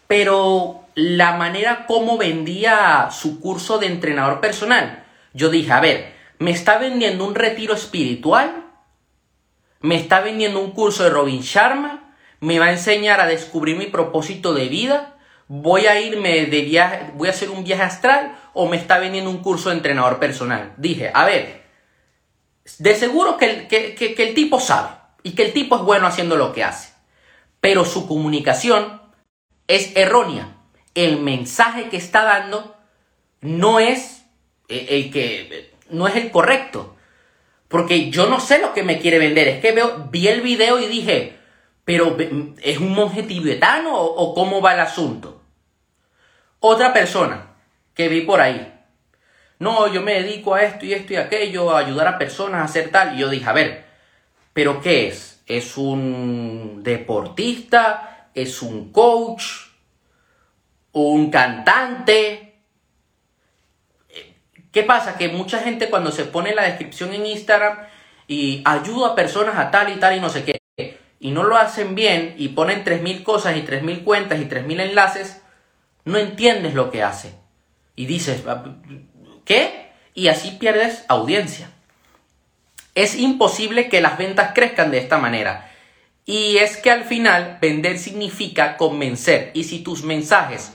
pero 0.08 0.81
la 0.93 1.36
manera 1.38 1.88
como 1.88 2.17
vendía 2.17 3.10
su 3.12 3.39
curso 3.39 3.79
de 3.79 3.88
entrenador 3.88 4.39
personal 4.39 5.05
yo 5.36 5.49
dije, 5.49 5.71
a 5.73 5.81
ver, 5.81 6.13
¿me 6.39 6.51
está 6.51 6.77
vendiendo 6.77 7.27
un 7.27 7.36
retiro 7.36 7.73
espiritual? 7.73 8.63
¿Me 9.81 9.97
está 9.97 10.21
vendiendo 10.21 10.62
un 10.62 10.71
curso 10.71 11.03
de 11.03 11.10
Robin 11.10 11.41
Sharma? 11.41 12.15
¿Me 12.39 12.58
va 12.58 12.67
a 12.67 12.71
enseñar 12.71 13.19
a 13.19 13.27
descubrir 13.27 13.75
mi 13.75 13.88
propósito 13.88 14.53
de 14.53 14.69
vida? 14.69 15.17
¿Voy 15.49 15.88
a 15.88 15.99
irme 15.99 16.45
de 16.45 16.62
viaje, 16.62 17.12
voy 17.15 17.27
a 17.27 17.31
hacer 17.31 17.49
un 17.49 17.65
viaje 17.65 17.84
astral? 17.84 18.34
¿O 18.55 18.67
me 18.67 18.77
está 18.77 18.97
vendiendo 18.97 19.29
un 19.29 19.43
curso 19.43 19.69
de 19.69 19.75
entrenador 19.75 20.17
personal? 20.17 20.73
Dije, 20.77 21.11
a 21.13 21.25
ver, 21.25 21.65
de 22.79 22.95
seguro 22.95 23.37
que 23.37 23.67
que 23.67 24.15
el 24.17 24.33
tipo 24.33 24.59
sabe 24.59 24.89
y 25.21 25.31
que 25.31 25.43
el 25.43 25.53
tipo 25.53 25.75
es 25.75 25.81
bueno 25.83 26.07
haciendo 26.07 26.35
lo 26.35 26.53
que 26.53 26.63
hace. 26.63 26.93
Pero 27.59 27.85
su 27.85 28.07
comunicación 28.07 29.01
es 29.67 29.95
errónea. 29.95 30.55
El 30.93 31.19
mensaje 31.19 31.89
que 31.89 31.97
está 31.97 32.23
dando 32.23 32.75
no 33.41 33.79
es 33.79 34.25
eh, 34.67 34.87
el 34.89 35.11
que 35.11 35.73
no 35.89 36.07
es 36.07 36.15
el 36.15 36.31
correcto. 36.31 36.95
Porque 37.67 38.09
yo 38.11 38.27
no 38.27 38.39
sé 38.39 38.59
lo 38.59 38.73
que 38.73 38.83
me 38.83 38.99
quiere 38.99 39.17
vender. 39.17 39.47
Es 39.47 39.61
que 39.61 39.71
veo, 39.71 40.07
vi 40.11 40.27
el 40.27 40.41
video 40.41 40.79
y 40.79 40.87
dije, 40.87 41.37
pero 41.83 42.15
¿es 42.61 42.77
un 42.77 42.93
monje 42.93 43.23
tibetano 43.23 43.95
o, 43.95 44.33
cómo 44.33 44.61
va 44.61 44.73
el 44.75 44.79
asunto? 44.81 45.41
Otra 46.59 46.93
persona 46.93 47.54
que 47.95 48.10
vi 48.10 48.21
por 48.21 48.41
ahí. 48.41 48.73
No, 49.58 49.91
yo 49.91 50.01
me 50.01 50.21
dedico 50.21 50.53
a 50.53 50.63
esto 50.63 50.86
y 50.86 50.93
esto 50.93 51.13
y 51.13 51.15
aquello, 51.15 51.71
a 51.71 51.79
ayudar 51.79 52.08
a 52.08 52.17
personas 52.17 52.62
a 52.62 52.65
hacer 52.65 52.91
tal. 52.91 53.15
Y 53.15 53.19
yo 53.19 53.29
dije, 53.29 53.49
a 53.49 53.53
ver, 53.53 53.86
¿pero 54.53 54.81
qué 54.81 55.08
es? 55.08 55.41
¿Es 55.47 55.77
un 55.77 56.81
deportista? 56.84 58.29
¿Es 58.34 58.62
un 58.62 58.91
coach? 58.91 59.43
¿Un 60.91 61.31
cantante? 61.31 62.55
¿Qué 64.71 64.84
pasa? 64.84 65.17
Que 65.17 65.29
mucha 65.29 65.60
gente 65.60 65.89
cuando 65.89 66.12
se 66.12 66.25
pone 66.25 66.53
la 66.53 66.63
descripción 66.63 67.13
en 67.13 67.25
Instagram 67.25 67.77
y 68.27 68.62
ayuda 68.65 69.10
a 69.10 69.15
personas 69.15 69.55
a 69.58 69.71
tal 69.71 69.89
y 69.89 69.99
tal 69.99 70.17
y 70.17 70.19
no 70.19 70.29
sé 70.29 70.43
qué, 70.43 70.60
y 71.19 71.31
no 71.31 71.43
lo 71.43 71.55
hacen 71.55 71.95
bien 71.95 72.36
y 72.38 72.49
ponen 72.49 72.84
3.000 72.84 73.23
cosas 73.23 73.55
y 73.55 73.62
3.000 73.62 74.03
cuentas 74.03 74.39
y 74.39 74.45
3.000 74.45 74.81
enlaces, 74.81 75.41
no 76.03 76.17
entiendes 76.17 76.73
lo 76.73 76.91
que 76.91 77.03
hace. 77.03 77.44
Y 77.95 78.05
dices, 78.05 78.43
ah, 78.47 78.63
¿qué? 79.45 79.91
Y 80.13 80.27
así 80.27 80.51
pierdes 80.51 81.05
audiencia. 81.08 81.69
Es 82.93 83.15
imposible 83.15 83.89
que 83.89 84.01
las 84.01 84.17
ventas 84.17 84.51
crezcan 84.53 84.91
de 84.91 84.99
esta 84.99 85.17
manera. 85.17 85.71
Y 86.25 86.58
es 86.58 86.77
que 86.77 86.89
al 86.89 87.03
final 87.03 87.60
vender 87.62 87.99
significa 87.99 88.77
convencer. 88.77 89.51
Y 89.53 89.65
si 89.65 89.79
tus 89.79 90.03
mensajes 90.03 90.73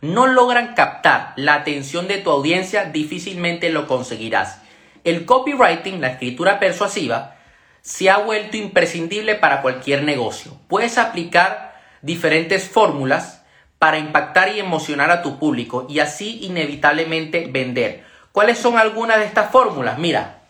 no 0.00 0.26
logran 0.26 0.74
captar 0.74 1.32
la 1.36 1.54
atención 1.54 2.08
de 2.08 2.18
tu 2.18 2.30
audiencia, 2.30 2.84
difícilmente 2.84 3.70
lo 3.70 3.86
conseguirás. 3.86 4.60
El 5.04 5.24
copywriting, 5.24 6.00
la 6.00 6.08
escritura 6.08 6.58
persuasiva, 6.58 7.36
se 7.80 8.10
ha 8.10 8.18
vuelto 8.18 8.56
imprescindible 8.56 9.34
para 9.36 9.62
cualquier 9.62 10.02
negocio. 10.02 10.58
Puedes 10.68 10.98
aplicar 10.98 11.80
diferentes 12.02 12.68
fórmulas 12.68 13.39
para 13.80 13.98
impactar 13.98 14.54
y 14.54 14.60
emocionar 14.60 15.10
a 15.10 15.22
tu 15.22 15.38
público 15.38 15.86
y 15.88 16.00
así 16.00 16.44
inevitablemente 16.44 17.48
vender. 17.50 18.04
¿Cuáles 18.30 18.58
son 18.58 18.76
algunas 18.76 19.16
de 19.16 19.24
estas 19.24 19.50
fórmulas? 19.50 19.98
Mira, 19.98 20.42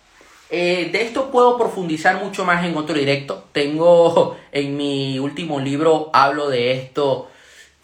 eh, 0.50 0.88
de 0.90 1.02
esto 1.02 1.30
puedo 1.30 1.56
profundizar 1.56 2.20
mucho 2.20 2.44
más 2.44 2.64
en 2.64 2.76
otro 2.76 2.96
directo. 2.96 3.44
Tengo 3.52 4.36
en 4.52 4.76
mi 4.76 5.20
último 5.20 5.60
libro, 5.60 6.10
hablo 6.12 6.48
de 6.48 6.72
esto 6.72 7.30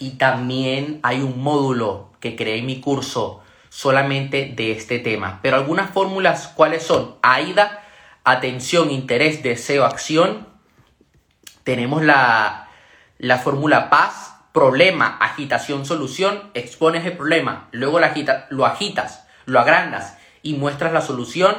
y 0.01 0.19
también 0.19 0.99
hay 1.05 1.21
un 1.21 1.41
módulo 1.41 2.09
que 2.19 2.35
creé 2.35 2.59
en 2.59 2.67
mi 2.67 2.81
curso 2.81 3.41
solamente 3.69 4.53
de 4.57 4.73
este 4.73 4.99
tema. 4.99 5.39
Pero 5.43 5.55
algunas 5.55 5.91
fórmulas, 5.91 6.49
¿cuáles 6.49 6.83
son? 6.83 7.15
AIDA, 7.23 7.85
atención, 8.25 8.91
interés, 8.91 9.45
deseo, 9.45 9.85
acción. 9.85 10.49
Tenemos 11.63 12.03
la, 12.03 12.69
la 13.19 13.39
fórmula 13.39 13.91
paz, 13.91 14.36
problema, 14.57 15.19
agitación, 15.21 15.85
solución. 15.85 16.51
Expones 16.55 17.05
el 17.05 17.15
problema, 17.15 17.69
luego 17.73 18.01
lo, 18.49 18.65
agitas, 18.65 19.27
lo 19.45 19.61
agrandas 19.61 20.17
y 20.43 20.55
muestras 20.55 20.95
la 20.95 21.03
solución. 21.03 21.57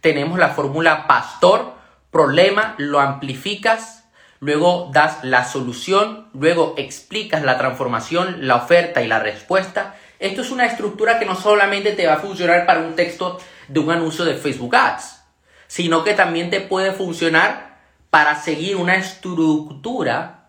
Tenemos 0.00 0.36
la 0.36 0.48
fórmula 0.48 1.06
pastor, 1.06 1.74
problema, 2.10 2.74
lo 2.76 2.98
amplificas, 2.98 4.04
luego 4.40 4.90
das 4.92 5.22
la 5.22 5.44
solución, 5.44 6.26
luego 6.34 6.74
explicas 6.76 7.44
la 7.44 7.56
transformación, 7.56 8.48
la 8.48 8.56
oferta 8.56 9.00
y 9.00 9.06
la 9.06 9.20
respuesta. 9.20 9.94
Esto 10.18 10.40
es 10.40 10.50
una 10.50 10.66
estructura 10.66 11.20
que 11.20 11.26
no 11.26 11.36
solamente 11.36 11.92
te 11.92 12.08
va 12.08 12.14
a 12.14 12.18
funcionar 12.18 12.66
para 12.66 12.80
un 12.80 12.96
texto 12.96 13.38
de 13.68 13.78
un 13.78 13.92
anuncio 13.92 14.24
de 14.24 14.34
Facebook 14.34 14.74
Ads, 14.74 15.22
sino 15.68 16.02
que 16.02 16.14
también 16.14 16.50
te 16.50 16.60
puede 16.60 16.90
funcionar 16.90 17.78
para 18.10 18.34
seguir 18.34 18.74
una 18.74 18.96
estructura 18.96 20.39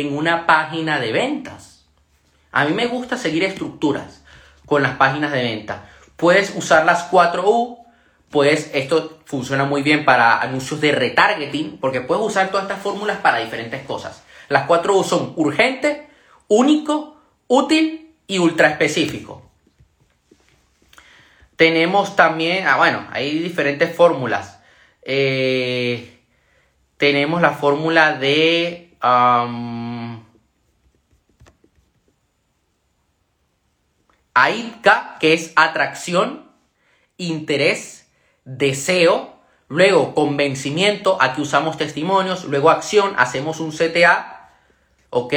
en 0.00 0.16
una 0.16 0.46
página 0.46 1.00
de 1.00 1.12
ventas. 1.12 1.86
A 2.52 2.64
mí 2.64 2.72
me 2.72 2.86
gusta 2.86 3.16
seguir 3.16 3.44
estructuras 3.44 4.24
con 4.66 4.82
las 4.82 4.96
páginas 4.96 5.32
de 5.32 5.42
venta. 5.42 5.88
Puedes 6.16 6.54
usar 6.56 6.84
las 6.84 7.10
4U, 7.10 7.78
pues 8.30 8.70
esto 8.74 9.18
funciona 9.24 9.64
muy 9.64 9.82
bien 9.82 10.04
para 10.04 10.40
anuncios 10.40 10.80
de 10.80 10.92
retargeting, 10.92 11.78
porque 11.78 12.00
puedes 12.00 12.24
usar 12.24 12.50
todas 12.50 12.64
estas 12.64 12.82
fórmulas 12.82 13.18
para 13.18 13.38
diferentes 13.38 13.82
cosas. 13.82 14.22
Las 14.48 14.66
cuatro 14.66 14.96
U 14.96 15.04
son 15.04 15.32
urgente, 15.36 16.08
único, 16.48 17.16
útil 17.46 18.14
y 18.26 18.38
ultra 18.38 18.68
específico. 18.68 19.42
Tenemos 21.56 22.16
también, 22.16 22.66
ah, 22.66 22.76
bueno, 22.76 23.06
hay 23.10 23.38
diferentes 23.38 23.94
fórmulas. 23.94 24.60
Eh, 25.02 26.18
tenemos 26.96 27.42
la 27.42 27.50
fórmula 27.50 28.12
de 28.12 28.96
AIDCA, 34.44 35.16
que 35.18 35.32
es 35.32 35.52
atracción, 35.56 36.48
interés, 37.16 38.08
deseo, 38.44 39.34
luego 39.66 40.14
convencimiento, 40.14 41.18
aquí 41.20 41.42
usamos 41.42 41.76
testimonios, 41.76 42.44
luego 42.44 42.70
acción, 42.70 43.14
hacemos 43.16 43.58
un 43.58 43.72
CTA, 43.72 44.50
¿ok? 45.10 45.34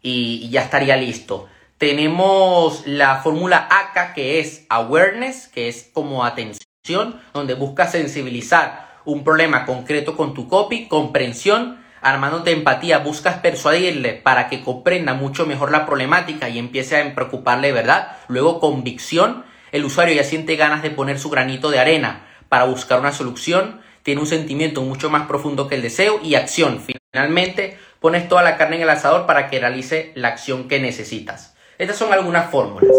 Y, 0.00 0.48
ya 0.50 0.62
estaría 0.62 0.96
listo. 0.96 1.46
Tenemos 1.76 2.86
la 2.86 3.16
fórmula 3.22 3.68
ACA 3.70 4.14
que 4.14 4.40
es 4.40 4.64
awareness, 4.70 5.48
que 5.48 5.68
es 5.68 5.90
como 5.92 6.24
atención, 6.24 7.20
donde 7.34 7.54
buscas 7.54 7.92
sensibilizar 7.92 9.00
un 9.04 9.24
problema 9.24 9.66
concreto 9.66 10.16
con 10.16 10.32
tu 10.32 10.48
copy, 10.48 10.88
comprensión, 10.88 11.81
armándote 12.02 12.50
empatía, 12.50 12.98
buscas 12.98 13.38
persuadirle 13.38 14.12
para 14.12 14.48
que 14.48 14.62
comprenda 14.62 15.14
mucho 15.14 15.46
mejor 15.46 15.70
la 15.70 15.86
problemática 15.86 16.48
y 16.48 16.58
empiece 16.58 17.00
a 17.00 17.14
preocuparle, 17.14 17.72
¿verdad? 17.72 18.16
Luego 18.28 18.60
convicción, 18.60 19.44
el 19.70 19.84
usuario 19.84 20.14
ya 20.14 20.24
siente 20.24 20.56
ganas 20.56 20.82
de 20.82 20.90
poner 20.90 21.18
su 21.18 21.30
granito 21.30 21.70
de 21.70 21.78
arena 21.78 22.26
para 22.48 22.64
buscar 22.64 23.00
una 23.00 23.12
solución, 23.12 23.80
tiene 24.02 24.20
un 24.20 24.26
sentimiento 24.26 24.82
mucho 24.82 25.08
más 25.10 25.26
profundo 25.26 25.68
que 25.68 25.76
el 25.76 25.82
deseo 25.82 26.20
y 26.22 26.34
acción. 26.34 26.82
Finalmente, 27.12 27.78
pones 28.00 28.28
toda 28.28 28.42
la 28.42 28.56
carne 28.56 28.76
en 28.76 28.82
el 28.82 28.90
asador 28.90 29.24
para 29.24 29.48
que 29.48 29.60
realice 29.60 30.10
la 30.16 30.28
acción 30.28 30.68
que 30.68 30.80
necesitas. 30.80 31.54
Estas 31.78 31.96
son 31.96 32.12
algunas 32.12 32.50
fórmulas. 32.50 32.90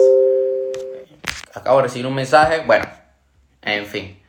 Acabo 1.53 1.77
de 1.77 1.83
recibir 1.83 2.07
un 2.07 2.15
mensaje. 2.15 2.63
Bueno, 2.65 2.85
en 3.61 3.85
fin. 3.85 4.19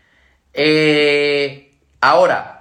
Eh, 0.53 1.73
ahora, 2.01 2.54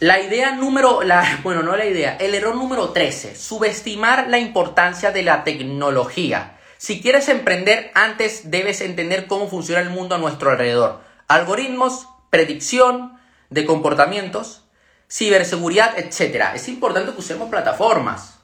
la 0.00 0.20
idea 0.20 0.52
número, 0.52 1.02
la, 1.02 1.40
bueno, 1.42 1.62
no 1.62 1.76
la 1.76 1.86
idea, 1.86 2.16
el 2.16 2.34
error 2.34 2.54
número 2.54 2.90
13, 2.90 3.36
subestimar 3.36 4.28
la 4.28 4.38
importancia 4.38 5.10
de 5.10 5.22
la 5.22 5.44
tecnología. 5.44 6.58
Si 6.78 7.00
quieres 7.00 7.28
emprender, 7.28 7.90
antes 7.94 8.50
debes 8.50 8.82
entender 8.82 9.26
cómo 9.26 9.48
funciona 9.48 9.80
el 9.80 9.90
mundo 9.90 10.14
a 10.14 10.18
nuestro 10.18 10.50
alrededor. 10.50 11.00
Algoritmos, 11.26 12.06
predicción 12.28 13.18
de 13.48 13.64
comportamientos, 13.64 14.64
ciberseguridad, 15.10 15.98
etc. 15.98 16.48
Es 16.54 16.68
importante 16.68 17.12
que 17.12 17.20
usemos 17.20 17.48
plataformas, 17.48 18.38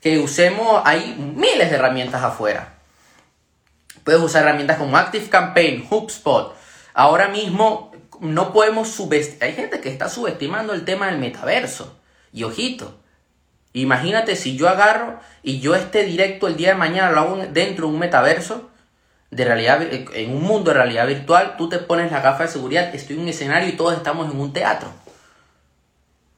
que 0.00 0.18
usemos, 0.18 0.80
hay 0.84 1.14
miles 1.36 1.68
de 1.68 1.76
herramientas 1.76 2.22
afuera. 2.22 2.78
Puedes 4.04 4.22
usar 4.22 4.44
herramientas 4.44 4.78
como 4.78 4.96
Active 4.96 5.28
Campaign, 5.28 5.86
HubSpot. 5.90 6.56
Ahora 6.94 7.28
mismo 7.28 7.92
no 8.20 8.52
podemos 8.52 8.88
subestimar, 8.88 9.48
hay 9.48 9.54
gente 9.54 9.80
que 9.80 9.90
está 9.90 10.08
subestimando 10.08 10.72
el 10.72 10.84
tema 10.84 11.06
del 11.06 11.18
metaverso. 11.18 11.98
Y 12.32 12.44
ojito, 12.44 12.98
imagínate 13.72 14.36
si 14.36 14.56
yo 14.56 14.68
agarro 14.68 15.20
y 15.42 15.60
yo 15.60 15.74
esté 15.74 16.04
directo 16.04 16.48
el 16.48 16.56
día 16.56 16.70
de 16.70 16.74
mañana 16.74 17.10
lo 17.12 17.20
hago 17.20 17.36
dentro 17.52 17.86
de 17.86 17.92
un 17.92 17.98
metaverso, 17.98 18.70
de 19.30 19.44
realidad, 19.44 19.82
en 19.82 20.30
un 20.34 20.42
mundo 20.42 20.70
de 20.70 20.78
realidad 20.78 21.06
virtual, 21.06 21.56
tú 21.56 21.68
te 21.68 21.78
pones 21.78 22.12
la 22.12 22.20
gafa 22.20 22.44
de 22.44 22.50
seguridad, 22.50 22.94
estoy 22.94 23.16
en 23.16 23.22
un 23.22 23.28
escenario 23.28 23.68
y 23.68 23.76
todos 23.76 23.96
estamos 23.96 24.30
en 24.30 24.40
un 24.40 24.52
teatro. 24.52 24.88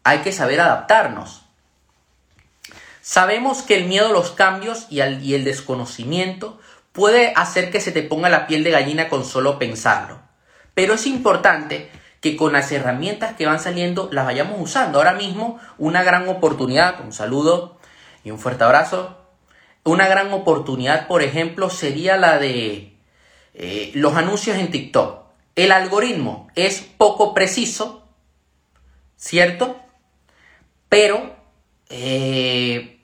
Hay 0.05 0.19
que 0.19 0.33
saber 0.33 0.61
adaptarnos. 0.61 1.43
Sabemos 3.03 3.63
que 3.63 3.77
el 3.77 3.85
miedo 3.85 4.09
a 4.09 4.13
los 4.13 4.31
cambios 4.31 4.87
y, 4.91 5.01
y 5.03 5.35
el 5.35 5.45
desconocimiento 5.45 6.59
puede 6.93 7.33
hacer 7.37 7.71
que 7.71 7.81
se 7.81 7.93
te 7.93 8.03
ponga 8.03 8.29
la 8.29 8.47
piel 8.47 8.65
de 8.65 8.71
gallina 8.71 9.09
con 9.09 9.25
solo 9.25 9.59
pensarlo. 9.59 10.28
Pero 10.79 10.95
es 10.95 11.07
importante 11.09 11.91
que 12.21 12.37
con 12.37 12.53
las 12.53 12.71
herramientas 12.71 13.35
que 13.35 13.47
van 13.47 13.59
saliendo 13.59 14.09
las 14.13 14.25
vayamos 14.25 14.61
usando. 14.61 14.99
Ahora 14.99 15.15
mismo 15.15 15.59
una 15.77 16.05
gran 16.05 16.29
oportunidad, 16.29 17.01
un 17.05 17.13
saludo 17.13 17.81
y 18.23 18.31
un 18.31 18.39
fuerte 18.39 18.63
abrazo. 18.63 19.19
Una 19.83 20.07
gran 20.07 20.33
oportunidad, 20.33 21.09
por 21.09 21.25
ejemplo, 21.25 21.69
sería 21.69 22.17
la 22.17 22.39
de 22.39 22.97
eh, 23.55 23.91
los 23.95 24.15
anuncios 24.15 24.57
en 24.57 24.71
TikTok. 24.71 25.25
El 25.57 25.73
algoritmo 25.73 26.47
es 26.55 26.81
poco 26.97 27.35
preciso, 27.35 28.07
¿cierto? 29.17 29.81
Pero 30.89 31.35
eh, 31.89 33.01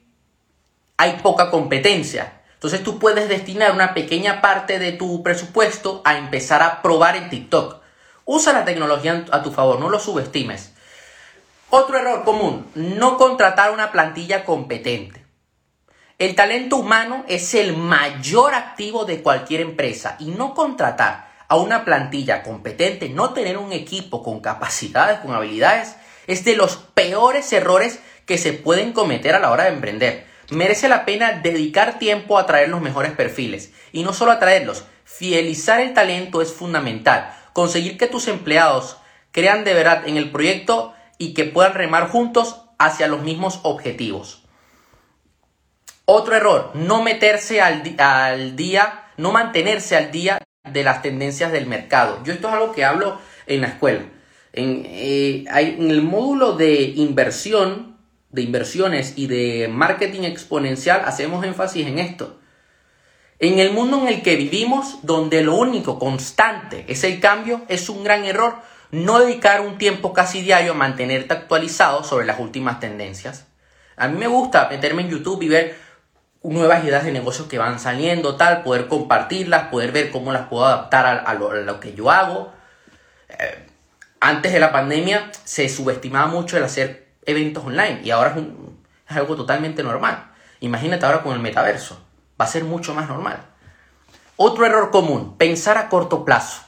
hay 0.95 1.11
poca 1.21 1.51
competencia. 1.51 2.41
Entonces 2.55 2.83
tú 2.83 2.99
puedes 2.99 3.29
destinar 3.29 3.71
una 3.71 3.93
pequeña 3.93 4.41
parte 4.41 4.79
de 4.79 4.91
tu 4.91 5.21
presupuesto 5.23 6.01
a 6.03 6.17
empezar 6.17 6.63
a 6.63 6.81
probar 6.81 7.15
en 7.15 7.29
TikTok. 7.29 7.77
Usa 8.25 8.53
la 8.53 8.65
tecnología 8.65 9.25
a 9.31 9.43
tu 9.43 9.51
favor, 9.51 9.79
no 9.79 9.89
lo 9.89 9.99
subestimes. 9.99 10.73
Otro 11.69 11.97
error 11.97 12.23
común, 12.23 12.67
no 12.73 13.17
contratar 13.17 13.71
una 13.71 13.91
plantilla 13.91 14.43
competente. 14.43 15.25
El 16.17 16.33
talento 16.33 16.77
humano 16.77 17.25
es 17.27 17.53
el 17.55 17.75
mayor 17.75 18.53
activo 18.53 19.03
de 19.03 19.21
cualquier 19.21 19.61
empresa 19.61 20.15
y 20.17 20.31
no 20.31 20.53
contratar 20.53 21.29
a 21.47 21.57
una 21.57 21.83
plantilla 21.83 22.41
competente, 22.41 23.09
no 23.09 23.33
tener 23.33 23.57
un 23.57 23.73
equipo 23.73 24.23
con 24.23 24.39
capacidades, 24.39 25.19
con 25.19 25.33
habilidades, 25.33 25.97
es 26.27 26.45
de 26.45 26.55
los 26.55 26.77
peores 26.77 27.51
errores 27.53 27.99
que 28.25 28.37
se 28.37 28.53
pueden 28.53 28.93
cometer 28.93 29.35
a 29.35 29.39
la 29.39 29.51
hora 29.51 29.65
de 29.65 29.71
emprender. 29.71 30.25
Merece 30.49 30.89
la 30.89 31.05
pena 31.05 31.31
dedicar 31.31 31.99
tiempo 31.99 32.37
a 32.37 32.45
traer 32.45 32.69
los 32.69 32.81
mejores 32.81 33.11
perfiles. 33.11 33.73
Y 33.91 34.03
no 34.03 34.13
solo 34.13 34.31
a 34.31 34.39
traerlos, 34.39 34.85
fidelizar 35.03 35.79
el 35.79 35.93
talento 35.93 36.41
es 36.41 36.53
fundamental. 36.53 37.33
Conseguir 37.53 37.97
que 37.97 38.07
tus 38.07 38.27
empleados 38.27 38.97
crean 39.31 39.63
de 39.63 39.73
verdad 39.73 40.07
en 40.07 40.17
el 40.17 40.31
proyecto 40.31 40.93
y 41.17 41.33
que 41.33 41.45
puedan 41.45 41.73
remar 41.73 42.09
juntos 42.09 42.61
hacia 42.77 43.07
los 43.07 43.21
mismos 43.21 43.59
objetivos. 43.63 44.43
Otro 46.05 46.35
error, 46.35 46.71
no 46.75 47.01
meterse 47.01 47.61
al, 47.61 47.81
al 47.97 48.55
día, 48.55 49.05
no 49.17 49.31
mantenerse 49.31 49.95
al 49.95 50.11
día 50.11 50.39
de 50.63 50.83
las 50.83 51.01
tendencias 51.01 51.51
del 51.51 51.65
mercado. 51.65 52.21
Yo 52.23 52.33
esto 52.33 52.47
es 52.47 52.53
algo 52.53 52.73
que 52.73 52.85
hablo 52.85 53.19
en 53.47 53.61
la 53.61 53.67
escuela. 53.67 54.01
En, 54.53 54.83
eh, 54.85 55.45
el 55.49 56.01
módulo 56.01 56.53
de 56.53 56.81
inversión 56.81 57.94
de 58.35 58.41
inversiones 58.41 59.13
y 59.15 59.27
de 59.27 59.67
marketing 59.67 60.23
exponencial 60.23 61.01
hacemos 61.05 61.43
énfasis 61.43 61.87
en 61.87 61.99
esto. 61.99 62.37
En 63.39 63.59
el 63.59 63.71
mundo 63.71 64.01
en 64.01 64.07
el 64.09 64.21
que 64.21 64.35
vivimos, 64.35 64.99
donde 65.01 65.41
lo 65.41 65.55
único 65.55 65.97
constante 65.97 66.85
es 66.87 67.03
el 67.03 67.19
cambio, 67.19 67.63
es 67.67 67.89
un 67.89 68.03
gran 68.03 68.25
error 68.25 68.55
no 68.91 69.19
dedicar 69.19 69.61
un 69.61 69.77
tiempo 69.77 70.13
casi 70.13 70.41
diario 70.41 70.71
a 70.71 70.75
mantenerte 70.75 71.33
actualizado 71.33 72.03
sobre 72.03 72.25
las 72.25 72.39
últimas 72.39 72.79
tendencias. 72.79 73.45
A 73.97 74.07
mí 74.07 74.17
me 74.17 74.27
gusta 74.27 74.69
meterme 74.69 75.01
en 75.01 75.09
YouTube 75.09 75.41
y 75.41 75.49
ver 75.49 75.77
nuevas 76.43 76.83
ideas 76.83 77.03
de 77.03 77.11
negocios 77.11 77.47
que 77.47 77.57
van 77.57 77.79
saliendo, 77.79 78.35
tal, 78.35 78.63
poder 78.63 78.87
compartirlas, 78.87 79.69
poder 79.69 79.91
ver 79.91 80.11
cómo 80.11 80.31
las 80.31 80.47
puedo 80.47 80.65
adaptar 80.65 81.23
a, 81.25 81.33
lo, 81.33 81.79
que 81.79 81.93
yo 81.93 82.11
hago. 82.11 82.53
Eh, 83.29 83.65
antes 84.19 84.53
de 84.53 84.59
la 84.59 84.71
pandemia 84.71 85.31
se 85.43 85.67
subestimaba 85.69 86.27
mucho 86.27 86.57
el 86.57 86.63
hacer 86.63 87.04
eventos 87.25 87.65
online 87.65 88.01
y 88.03 88.11
ahora 88.11 88.35
es, 88.37 89.15
algo 89.15 89.35
totalmente 89.35 89.83
normal. 89.83 90.31
Imagínate 90.59 91.05
ahora 91.05 91.21
con 91.21 91.33
el 91.33 91.39
metaverso, 91.39 91.99
va 92.39 92.45
a 92.45 92.49
ser 92.49 92.63
mucho 92.63 92.93
más 92.93 93.07
normal. 93.07 93.45
Otro 94.37 94.65
error 94.65 94.91
común, 94.91 95.37
pensar 95.37 95.77
a 95.77 95.89
corto 95.89 96.25
plazo. 96.25 96.63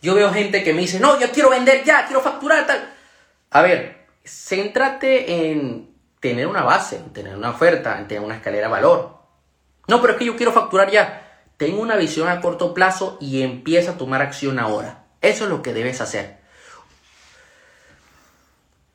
yo 0.00 0.14
veo 0.14 0.32
gente 0.32 0.64
que 0.64 0.72
me 0.72 0.80
dice, 0.80 0.98
no, 1.00 1.20
yo 1.20 1.30
quiero 1.30 1.50
vender 1.50 1.84
ya, 1.84 2.06
quiero 2.06 2.20
facturar 2.20 2.66
tal. 2.66 2.92
A 3.50 3.62
ver, 3.62 4.06
céntrate 4.24 5.50
en 5.50 5.94
tener 6.20 6.46
una 6.46 6.62
base, 6.62 6.96
en 6.96 7.12
tener 7.12 7.36
una 7.36 7.50
oferta, 7.50 7.98
en 7.98 8.08
tener 8.08 8.22
una 8.24 8.36
escalera 8.36 8.66
de 8.66 8.72
valor. 8.72 9.18
No, 9.88 10.00
pero 10.00 10.14
es 10.14 10.18
que 10.18 10.24
yo 10.24 10.36
quiero 10.36 10.52
facturar 10.52 10.90
ya. 10.90 11.28
Ten 11.56 11.78
una 11.78 11.96
visión 11.96 12.28
a 12.28 12.40
corto 12.40 12.74
plazo 12.74 13.18
y 13.20 13.42
empieza 13.42 13.92
a 13.92 13.98
tomar 13.98 14.22
acción 14.22 14.58
ahora. 14.58 15.04
Eso 15.20 15.44
es 15.44 15.50
lo 15.50 15.62
que 15.62 15.72
debes 15.72 16.00
hacer. 16.00 16.41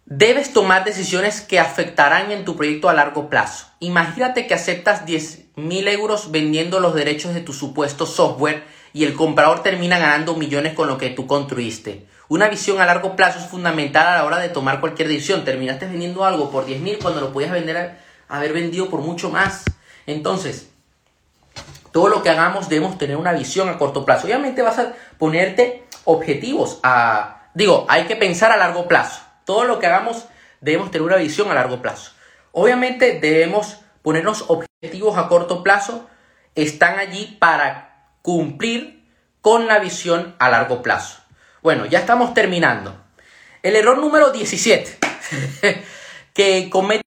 Debes 0.10 0.54
tomar 0.54 0.86
decisiones 0.86 1.42
que 1.42 1.60
afectarán 1.60 2.32
en 2.32 2.46
tu 2.46 2.56
proyecto 2.56 2.88
a 2.88 2.94
largo 2.94 3.30
plazo. 3.30 3.68
Imagínate 3.82 4.48
que 4.48 4.54
aceptas 4.54 5.06
10 5.06 5.48
mil 5.58 5.86
euros 5.90 6.32
vendiendo 6.32 6.80
los 6.80 6.96
derechos 6.96 7.34
de 7.34 7.42
tu 7.42 7.52
supuesto 7.52 8.06
software 8.06 8.64
y 8.94 9.04
el 9.04 9.16
comprador 9.16 9.64
termina 9.64 10.00
ganando 10.00 10.38
millones 10.38 10.76
con 10.76 10.88
lo 10.88 10.98
que 10.98 11.10
tú 11.10 11.28
construiste. 11.28 12.08
Una 12.30 12.48
visión 12.48 12.80
a 12.80 12.86
largo 12.86 13.18
plazo 13.18 13.40
es 13.40 13.48
fundamental 13.48 14.08
a 14.08 14.16
la 14.16 14.24
hora 14.24 14.38
de 14.38 14.48
tomar 14.48 14.80
cualquier 14.80 15.10
decisión. 15.10 15.44
Terminaste 15.44 15.88
vendiendo 15.88 16.24
algo 16.24 16.52
por 16.52 16.66
10 16.66 16.80
mil 16.80 17.00
cuando 17.00 17.20
lo 17.20 17.34
podías 17.34 17.52
vender, 17.52 17.98
haber 18.30 18.54
vendido 18.54 18.90
por 18.90 19.02
mucho 19.02 19.30
más. 19.30 19.66
Entonces, 20.06 20.70
todo 21.92 22.08
lo 22.08 22.24
que 22.24 22.30
hagamos 22.30 22.70
debemos 22.70 22.98
tener 22.98 23.18
una 23.18 23.34
visión 23.34 23.68
a 23.68 23.78
corto 23.78 24.06
plazo. 24.06 24.26
Obviamente 24.26 24.62
vas 24.62 24.80
a 24.80 24.94
ponerte 25.18 25.84
objetivos 26.06 26.80
a... 26.82 27.50
Digo, 27.54 27.86
hay 27.90 28.06
que 28.06 28.16
pensar 28.16 28.54
a 28.54 28.58
largo 28.58 28.88
plazo. 28.88 29.27
Todo 29.48 29.64
lo 29.64 29.80
que 29.80 29.88
hagamos 29.88 30.26
debemos 30.60 30.92
tener 30.92 31.08
una 31.08 31.16
visión 31.16 31.50
a 31.50 31.54
largo 31.54 31.82
plazo. 31.82 32.12
Obviamente 32.52 33.18
debemos 33.22 33.78
ponernos 34.02 34.44
objetivos 34.50 35.18
a 35.18 35.30
corto 35.30 35.64
plazo. 35.64 36.10
Están 36.54 37.00
allí 37.00 37.38
para 37.40 38.10
cumplir 38.22 39.10
con 39.40 39.68
la 39.68 39.80
visión 39.80 40.36
a 40.38 40.50
largo 40.50 40.84
plazo. 40.84 41.22
Bueno, 41.62 41.86
ya 41.86 42.00
estamos 42.00 42.34
terminando. 42.34 43.02
El 43.64 43.78
error 43.78 44.00
número 44.00 44.32
17 44.32 44.98
que 46.34 46.70
comete 46.70 47.07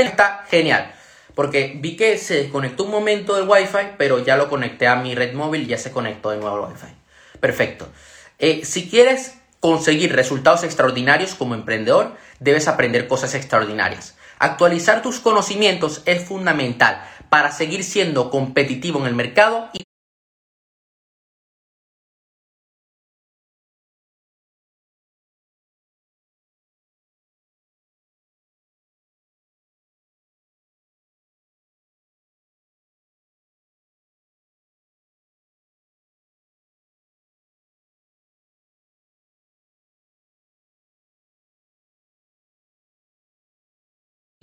está 0.00 0.44
genial. 0.48 0.94
Porque 1.34 1.74
vi 1.76 1.96
que 1.96 2.16
se 2.18 2.34
desconectó 2.34 2.84
un 2.84 2.90
momento 2.90 3.34
del 3.34 3.48
Wi-Fi, 3.48 3.96
pero 3.98 4.18
ya 4.18 4.36
lo 4.36 4.48
conecté 4.48 4.86
a 4.86 4.96
mi 4.96 5.14
red 5.14 5.34
móvil 5.34 5.62
y 5.62 5.66
ya 5.66 5.78
se 5.78 5.92
conectó 5.92 6.30
de 6.30 6.38
nuevo 6.38 6.56
al 6.56 6.72
Wi-Fi. 6.72 6.94
Perfecto. 7.40 7.88
Eh, 8.38 8.64
si 8.64 8.88
quieres 8.88 9.38
conseguir 9.60 10.14
resultados 10.14 10.64
extraordinarios 10.64 11.34
como 11.34 11.54
emprendedor, 11.54 12.16
debes 12.40 12.68
aprender 12.68 13.06
cosas 13.06 13.34
extraordinarias. 13.34 14.16
Actualizar 14.38 15.02
tus 15.02 15.20
conocimientos 15.20 16.02
es 16.04 16.24
fundamental 16.24 17.02
para 17.28 17.52
seguir 17.52 17.84
siendo 17.84 18.30
competitivo 18.30 18.98
en 19.00 19.06
el 19.06 19.14
mercado 19.14 19.70
y 19.72 19.84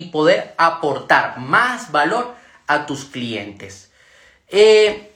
y 0.00 0.06
poder 0.06 0.54
aportar 0.56 1.38
más 1.38 1.92
valor 1.92 2.34
a 2.66 2.86
tus 2.86 3.04
clientes. 3.04 3.92
Eh, 4.48 5.12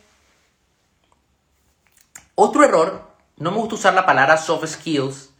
otro 2.34 2.64
error, 2.64 3.10
no 3.38 3.50
me 3.50 3.56
gusta 3.56 3.76
usar 3.76 3.94
la 3.94 4.04
palabra 4.04 4.36
soft 4.36 4.66
skills, 4.66 5.30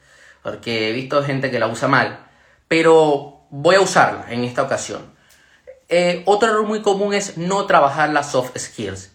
porque 0.43 0.89
he 0.89 0.93
visto 0.93 1.23
gente 1.23 1.51
que 1.51 1.59
la 1.59 1.69
usa 1.69 1.89
mal, 1.89 2.27
pero 2.69 3.43
voy 3.51 3.77
a 3.77 3.83
usarla 3.83 4.25
en 4.31 4.45
esta 4.45 4.63
ocasión. 4.63 5.13
Eh, 5.91 6.23
otro 6.25 6.49
error 6.49 6.65
muy 6.65 6.81
común 6.81 7.13
es 7.13 7.37
no 7.37 7.67
trabajar 7.67 8.09
las 8.09 8.33
soft 8.33 8.57
skills. 8.59 9.13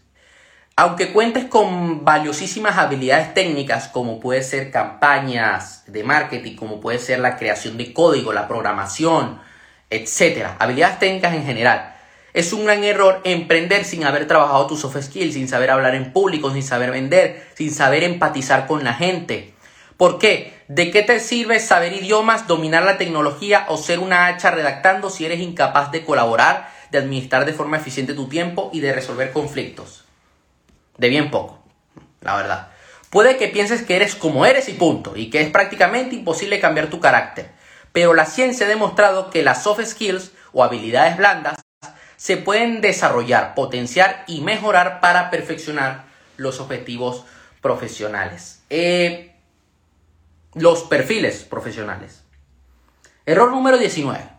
Aunque 0.75 1.11
cuentes 1.11 1.45
con 1.45 2.05
valiosísimas 2.05 2.77
habilidades 2.77 3.33
técnicas, 3.33 3.87
como 3.87 4.19
puede 4.19 4.43
ser 4.43 4.69
campañas 4.69 5.83
de 5.87 6.03
marketing, 6.03 6.55
como 6.55 6.79
puede 6.79 6.99
ser 6.99 7.19
la 7.19 7.35
creación 7.35 7.77
de 7.77 7.91
código, 7.93 8.31
la 8.31 8.47
programación, 8.47 9.41
etcétera. 9.89 10.55
Habilidades 10.59 10.99
técnicas 10.99 11.33
en 11.33 11.45
general. 11.45 11.95
Es 12.33 12.53
un 12.53 12.65
gran 12.65 12.83
error 12.83 13.21
emprender 13.23 13.83
sin 13.85 14.05
haber 14.05 14.27
trabajado 14.27 14.67
tus 14.67 14.81
soft 14.81 15.01
skills, 15.01 15.33
sin 15.33 15.47
saber 15.47 15.71
hablar 15.71 15.95
en 15.95 16.13
público, 16.13 16.53
sin 16.53 16.63
saber 16.63 16.91
vender, 16.91 17.47
sin 17.55 17.73
saber 17.73 18.03
empatizar 18.03 18.67
con 18.67 18.83
la 18.83 18.93
gente. 18.93 19.53
¿Por 19.97 20.19
qué? 20.19 20.53
¿De 20.67 20.91
qué 20.91 21.01
te 21.01 21.19
sirve 21.19 21.59
saber 21.59 21.93
idiomas, 21.93 22.47
dominar 22.47 22.83
la 22.83 22.97
tecnología 22.97 23.65
o 23.67 23.77
ser 23.77 23.99
una 23.99 24.27
hacha 24.27 24.51
redactando 24.51 25.09
si 25.09 25.25
eres 25.25 25.39
incapaz 25.39 25.91
de 25.91 26.05
colaborar, 26.05 26.71
de 26.91 26.99
administrar 26.99 27.45
de 27.45 27.53
forma 27.53 27.77
eficiente 27.77 28.13
tu 28.13 28.29
tiempo 28.29 28.69
y 28.71 28.79
de 28.79 28.93
resolver 28.93 29.33
conflictos? 29.33 30.05
De 30.97 31.09
bien 31.09 31.31
poco, 31.31 31.63
la 32.21 32.35
verdad. 32.35 32.67
Puede 33.09 33.37
que 33.37 33.47
pienses 33.47 33.81
que 33.81 33.95
eres 33.95 34.15
como 34.15 34.45
eres 34.45 34.69
y 34.69 34.73
punto, 34.73 35.17
y 35.17 35.31
que 35.31 35.41
es 35.41 35.49
prácticamente 35.49 36.15
imposible 36.15 36.59
cambiar 36.59 36.87
tu 36.87 36.99
carácter. 36.99 37.49
Pero 37.91 38.13
la 38.13 38.25
ciencia 38.25 38.65
ha 38.65 38.69
demostrado 38.69 39.29
que 39.29 39.43
las 39.43 39.63
soft 39.63 39.83
skills 39.85 40.31
o 40.53 40.63
habilidades 40.63 41.17
blandas 41.17 41.57
se 42.17 42.37
pueden 42.37 42.81
desarrollar, 42.81 43.55
potenciar 43.55 44.23
y 44.27 44.41
mejorar 44.41 44.99
para 44.99 45.29
perfeccionar 45.29 46.05
los 46.37 46.59
objetivos 46.59 47.25
profesionales. 47.61 48.61
Eh, 48.69 49.35
los 50.53 50.83
perfiles 50.83 51.43
profesionales. 51.43 52.23
Error 53.25 53.51
número 53.51 53.77
19. 53.77 54.29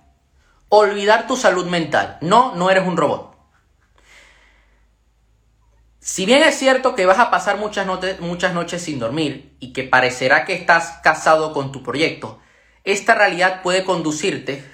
Olvidar 0.68 1.26
tu 1.26 1.36
salud 1.36 1.66
mental. 1.66 2.18
No, 2.20 2.54
no 2.54 2.70
eres 2.70 2.86
un 2.86 2.96
robot. 2.96 3.36
Si 6.00 6.26
bien 6.26 6.42
es 6.42 6.56
cierto 6.56 6.94
que 6.94 7.06
vas 7.06 7.18
a 7.18 7.30
pasar 7.30 7.58
muchas, 7.58 7.86
muchas 8.20 8.54
noches 8.54 8.82
sin 8.82 8.98
dormir 8.98 9.56
y 9.60 9.72
que 9.72 9.84
parecerá 9.84 10.44
que 10.44 10.54
estás 10.54 10.98
casado 11.02 11.52
con 11.52 11.72
tu 11.72 11.82
proyecto, 11.82 12.40
esta 12.84 13.14
realidad 13.14 13.62
puede 13.62 13.84
conducirte 13.84 14.64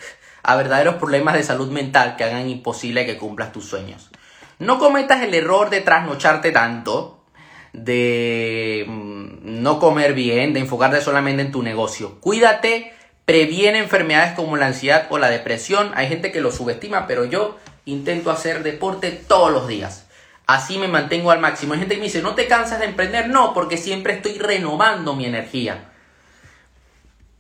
a 0.43 0.57
verdaderos 0.57 0.97
problemas 0.97 1.35
de 1.35 1.43
salud 1.43 1.71
mental 1.71 2.17
que 2.17 2.25
hagan 2.25 2.49
imposible 2.49 3.05
que 3.05 3.19
cumplas 3.19 3.53
tus 3.53 3.65
sueños. 3.65 4.11
No 4.59 4.79
cometas 4.79 5.23
el 5.23 5.35
error 5.35 5.71
de 5.71 5.81
trasnocharte 5.81 6.53
tanto, 6.53 7.25
de 7.73 8.85
mm, 8.87 9.63
no 9.63 9.79
comer 9.79 10.15
bien, 10.15 10.55
de 10.55 10.61
enfocarte 10.61 11.01
solamente 11.01 11.43
en 11.43 11.53
tu 11.53 11.63
negocio. 11.63 12.21
Cuídate, 12.21 12.95
previene 13.25 13.79
enfermedades 13.79 14.35
como 14.35 14.57
la 14.57 14.67
ansiedad 14.67 15.09
o 15.11 15.19
la 15.19 15.29
depresión. 15.29 15.91
Hay 15.95 16.09
gente 16.09 16.33
que 16.33 16.41
lo 16.41 16.53
subestima, 16.53 17.07
pero 17.07 17.25
yo 17.25 17.59
intento 17.85 18.31
hacer 18.31 18.63
deporte 18.63 19.11
todos 19.11 19.53
los 19.53 19.69
días. 19.69 20.07
Así 20.47 20.79
me 20.79 20.89
mantengo 20.89 21.33
al 21.33 21.41
máximo. 21.41 21.75
Hay 21.75 21.81
gente 21.81 21.97
que 21.97 22.01
me 22.01 22.07
dice, 22.07 22.23
¿no 22.23 22.37
te 22.37 22.47
cansas 22.47 22.79
de 22.79 22.87
emprender? 22.87 23.29
No, 23.29 23.53
porque 23.53 23.77
siempre 23.77 24.15
estoy 24.15 24.39
renovando 24.39 25.15
mi 25.15 25.27
energía. 25.27 25.91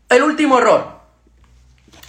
El 0.08 0.22
último 0.22 0.58
error, 0.58 1.00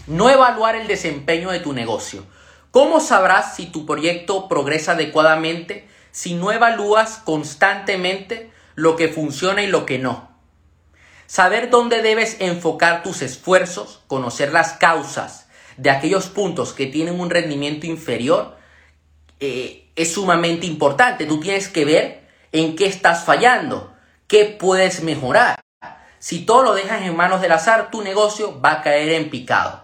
no 0.05 0.29
evaluar 0.29 0.75
el 0.75 0.87
desempeño 0.87 1.49
de 1.49 1.59
tu 1.59 1.73
negocio. 1.73 2.23
¿Cómo 2.69 2.99
sabrás 2.99 3.55
si 3.55 3.65
tu 3.65 3.87
proyecto 3.87 4.47
progresa 4.47 4.91
adecuadamente 4.91 5.87
si 6.11 6.35
no 6.35 6.51
evalúas 6.51 7.17
constantemente 7.17 8.51
lo 8.75 8.95
que 8.97 9.07
funciona 9.07 9.63
y 9.63 9.67
lo 9.67 9.87
que 9.87 9.97
no? 9.97 10.29
Saber 11.25 11.71
dónde 11.71 12.03
debes 12.03 12.37
enfocar 12.39 13.01
tus 13.01 13.23
esfuerzos, 13.23 14.01
conocer 14.05 14.51
las 14.51 14.73
causas 14.73 15.47
de 15.77 15.89
aquellos 15.89 16.27
puntos 16.27 16.73
que 16.73 16.85
tienen 16.85 17.19
un 17.19 17.31
rendimiento 17.31 17.87
inferior, 17.87 18.57
eh, 19.39 19.89
es 19.95 20.13
sumamente 20.13 20.67
importante. 20.67 21.25
Tú 21.25 21.39
tienes 21.39 21.67
que 21.67 21.83
ver 21.83 22.29
en 22.51 22.75
qué 22.75 22.85
estás 22.85 23.25
fallando, 23.25 23.91
qué 24.27 24.45
puedes 24.45 25.01
mejorar. 25.01 25.66
Si 26.27 26.39
todo 26.45 26.61
lo 26.61 26.73
dejas 26.73 27.03
en 27.03 27.15
manos 27.15 27.39
del 27.39 27.53
azar, 27.53 27.89
tu 27.89 28.01
negocio 28.01 28.59
va 28.59 28.71
a 28.71 28.81
caer 28.81 29.13
en 29.13 29.29
picado. 29.29 29.81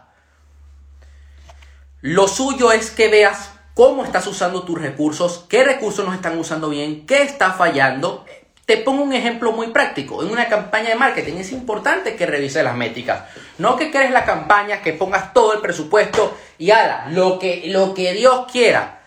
Lo 2.02 2.28
suyo 2.28 2.74
es 2.74 2.92
que 2.92 3.08
veas 3.08 3.52
cómo 3.74 4.04
estás 4.04 4.28
usando 4.28 4.64
tus 4.64 4.78
recursos, 4.82 5.46
qué 5.48 5.64
recursos 5.64 6.06
no 6.06 6.14
están 6.14 6.38
usando 6.38 6.68
bien, 6.68 7.06
qué 7.06 7.22
está 7.22 7.54
fallando. 7.54 8.26
Te 8.66 8.76
pongo 8.76 9.04
un 9.04 9.14
ejemplo 9.14 9.54
muy 9.54 9.68
práctico. 9.68 10.22
En 10.22 10.32
una 10.32 10.50
campaña 10.50 10.90
de 10.90 10.96
marketing 10.96 11.38
es 11.38 11.54
importante 11.54 12.18
que 12.18 12.26
revises 12.26 12.62
las 12.62 12.76
métricas. 12.76 13.24
No 13.58 13.78
que 13.78 13.90
crees 13.90 14.12
la 14.12 14.26
campaña, 14.26 14.82
que 14.82 14.92
pongas 14.92 15.32
todo 15.32 15.54
el 15.54 15.62
presupuesto 15.62 16.38
y 16.58 16.72
haga 16.72 17.06
lo 17.12 17.40
que, 17.40 17.64
lo 17.68 17.94
que 17.94 18.12
Dios 18.12 18.52
quiera. 18.52 19.02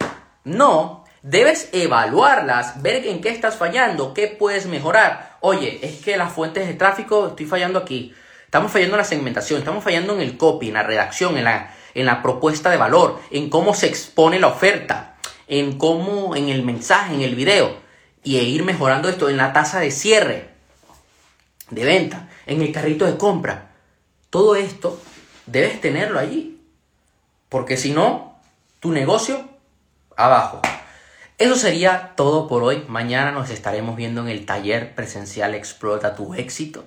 No, 0.45 1.05
debes 1.21 1.69
evaluarlas, 1.75 2.81
ver 2.81 3.07
en 3.07 3.21
qué 3.21 3.29
estás 3.29 3.57
fallando, 3.57 4.15
qué 4.15 4.27
puedes 4.27 4.65
mejorar 4.65 5.26
oye, 5.41 5.81
es 5.83 6.03
que 6.03 6.17
las 6.17 6.33
fuentes 6.33 6.67
de 6.67 6.75
tráfico, 6.75 7.29
estoy 7.29 7.47
fallando 7.47 7.79
aquí. 7.79 8.15
Estamos 8.45 8.71
fallando 8.73 8.95
en 8.95 8.99
la 8.99 9.05
segmentación, 9.05 9.59
estamos 9.59 9.83
fallando 9.83 10.15
en 10.15 10.21
el 10.21 10.37
copy, 10.37 10.69
en 10.69 10.75
la 10.75 10.83
redacción, 10.83 11.37
en 11.37 11.45
la, 11.45 11.75
en 11.95 12.07
la 12.07 12.23
propuesta 12.23 12.71
de 12.71 12.77
valor, 12.77 13.21
en 13.31 13.51
cómo 13.51 13.75
se 13.75 13.87
expone 13.87 14.39
la 14.39 14.49
oferta, 14.49 15.17
en 15.49 15.79
cómo, 15.79 16.37
en 16.37 16.49
el 16.49 16.63
mensaje, 16.63 17.15
en 17.15 17.23
el 17.23 17.35
video. 17.35 17.77
Y 18.23 18.39
e 18.39 18.43
ir 18.43 18.65
mejorando 18.65 19.09
esto 19.09 19.29
en 19.29 19.37
la 19.37 19.53
tasa 19.53 19.81
de 19.81 19.91
cierre, 19.91 20.51
de 21.71 21.85
venta, 21.85 22.29
en 22.47 22.63
el 22.63 22.73
carrito 22.73 23.05
de 23.05 23.17
compra. 23.17 23.71
Todo 24.31 24.57
esto 24.57 25.01
debes 25.47 25.81
tenerlo 25.81 26.19
allí. 26.19 26.61
Porque 27.49 27.77
si 27.77 27.93
no, 27.93 28.41
tu 28.81 28.91
negocio 28.91 29.49
abajo. 30.17 30.63
Eso 31.39 31.55
sería 31.57 32.15
todo 32.17 32.49
por 32.49 32.63
hoy. 32.63 32.85
Mañana 32.89 33.31
nos 33.31 33.51
estaremos 33.51 33.95
viendo 33.95 34.23
en 34.23 34.29
el 34.29 34.47
taller 34.47 34.95
presencial 34.95 35.55
Explota 35.55 36.15
tu 36.15 36.33
éxito. 36.33 36.87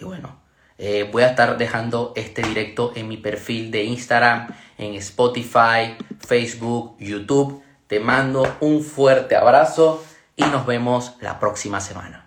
Y 0.00 0.04
bueno, 0.04 0.40
eh, 0.78 1.08
voy 1.12 1.22
a 1.22 1.28
estar 1.28 1.58
dejando 1.58 2.14
este 2.16 2.40
directo 2.40 2.92
en 2.94 3.08
mi 3.08 3.18
perfil 3.18 3.70
de 3.70 3.84
Instagram, 3.84 4.48
en 4.78 4.94
Spotify, 4.94 5.96
Facebook, 6.18 6.96
YouTube. 6.98 7.62
Te 7.86 8.00
mando 8.00 8.56
un 8.60 8.82
fuerte 8.82 9.36
abrazo 9.36 10.02
y 10.34 10.44
nos 10.44 10.64
vemos 10.64 11.16
la 11.20 11.38
próxima 11.38 11.78
semana. 11.80 12.23